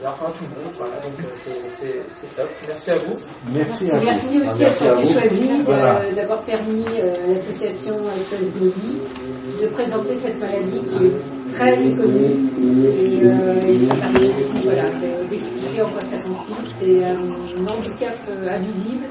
enfin 0.06 0.26
à 0.26 0.30
tout 0.30 0.44
le 0.44 0.62
monde, 0.64 0.72
voilà, 0.78 0.96
donc 1.00 1.12
euh, 1.20 2.04
c'est- 2.08 2.36
top. 2.36 2.48
Merci 2.68 2.90
à 2.90 2.96
vous. 2.96 3.16
Merci 3.52 3.90
à 3.90 3.98
vous. 3.98 4.04
Merci 4.04 4.38
aussi 4.38 4.60
Merci 4.60 4.84
à 4.86 4.90
à 4.90 4.94
Santé. 5.02 5.12
Choisie 5.12 5.50
euh, 5.50 5.62
Voilà. 5.64 6.12
d'avoir 6.12 6.40
permis 6.44 6.84
euh, 7.00 7.12
l'association 7.28 7.96
SOS 7.98 8.50
Body 8.50 9.00
de 9.60 9.66
présenter 9.68 10.16
cette 10.16 10.40
maladie 10.40 10.80
qui 10.80 11.04
est 11.06 11.52
très 11.54 11.76
méconnue 11.76 12.48
et, 12.58 13.20
euh, 13.24 13.54
et 13.66 13.76
ça 13.78 13.94
permet 13.96 14.30
aussi 14.30 14.60
voilà, 14.64 14.90
de- 14.90 15.28
d'expliquer 15.28 15.82
en 15.82 15.88
quoi 15.90 16.00
ça 16.02 16.16
C'est 16.78 17.04
un 17.04 17.66
handicap 17.68 18.14
euh, 18.28 18.48
invisible 18.48 19.06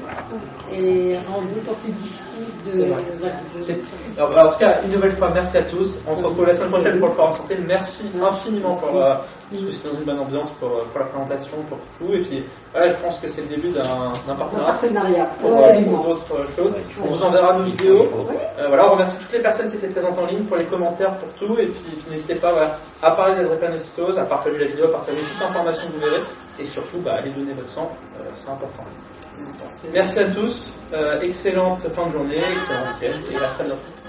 et 0.72 1.18
rend 1.26 1.42
d'autant 1.42 1.78
plus 1.80 1.92
difficile 1.92 2.46
C'est 2.64 2.84
de, 2.84 2.92
vrai. 2.92 3.02
voilà, 3.18 3.34
de- 3.56 3.62
C'est- 3.62 3.80
Alors, 4.18 4.30
bah, 4.34 4.46
en 4.46 4.50
tout 4.52 4.58
cas, 4.58 4.82
une 4.84 4.92
nouvelle 4.92 5.16
fois, 5.16 5.30
merci 5.32 5.56
à 5.56 5.62
tous. 5.64 5.96
On 6.06 6.16
se 6.16 6.22
retrouve 6.22 6.44
la 6.46 6.54
semaine 6.54 6.70
prochaine 6.70 6.98
pour 6.98 7.08
le 7.08 7.14
Forum 7.14 7.32
Santé. 7.36 7.56
Merci 7.66 8.10
infiniment 8.22 8.74
pour, 8.76 8.96
euh, 8.96 9.14
parce 9.14 9.62
que 9.62 9.70
c'est 9.70 9.88
dans 9.92 9.98
une 9.98 10.04
bonne 10.04 10.18
ambiance 10.20 10.50
pour, 10.52 10.68
euh, 10.68 10.84
pour 10.92 11.00
la 11.00 11.06
présentation, 11.06 11.56
pour 11.68 11.78
tout. 11.98 12.12
Et 12.14 12.22
puis, 12.22 12.44
voilà, 12.72 12.88
je 12.90 12.96
pense 13.02 13.18
que 13.18 13.28
c'est 13.28 13.42
le 13.42 13.48
début 13.48 13.70
d'un 13.70 13.82
d'un 13.82 14.32
un 14.32 14.36
partenariat 14.36 14.72
partenariat. 14.72 15.26
pour, 15.40 15.50
euh, 15.50 15.84
pour 15.84 16.04
d'autres 16.04 16.48
choses. 16.56 16.74
On 17.02 17.08
vous 17.14 17.22
enverra 17.22 17.58
nos 17.58 17.64
vidéos. 17.64 18.02
Euh, 18.58 18.68
voilà, 18.68 18.88
on 18.88 18.92
remercie 18.92 19.18
toutes 19.18 19.32
les 19.32 19.42
personnes 19.42 19.70
qui 19.70 19.76
étaient 19.76 19.88
présentes 19.88 20.18
en 20.18 20.26
ligne 20.26 20.44
pour 20.44 20.56
les 20.56 20.66
commentaires, 20.66 21.16
pour 21.18 21.28
tout. 21.34 21.58
Et 21.58 21.66
puis, 21.66 21.80
puis 21.82 22.10
n'hésitez 22.10 22.34
pas 22.36 22.52
voilà, 22.52 22.78
à 23.02 23.10
parler 23.12 23.36
de 23.36 23.42
la 23.42 23.48
drépanocytose, 23.56 24.18
à 24.18 24.24
partager 24.24 24.58
la 24.58 24.66
vidéo, 24.66 24.86
à 24.86 24.92
partager 24.92 25.20
toute 25.20 25.40
l'information 25.40 25.88
que 25.88 25.92
vous 25.94 26.00
verrez. 26.00 26.22
Et 26.60 26.66
surtout, 26.66 27.00
bah, 27.00 27.14
allez 27.14 27.30
donner 27.32 27.54
votre 27.54 27.70
sang, 27.70 27.88
euh, 28.18 28.30
c'est 28.34 28.50
important. 28.50 28.84
Merci 29.92 30.18
à 30.18 30.30
tous. 30.30 30.70
Euh, 30.92 31.20
excellente 31.20 31.88
fin 31.94 32.06
de 32.06 32.12
journée, 32.12 32.36
excellent 32.36 32.84
week-end 32.92 33.18
et 33.30 33.36
à 33.36 33.48
très 33.54 33.64
bientôt. 33.64 33.99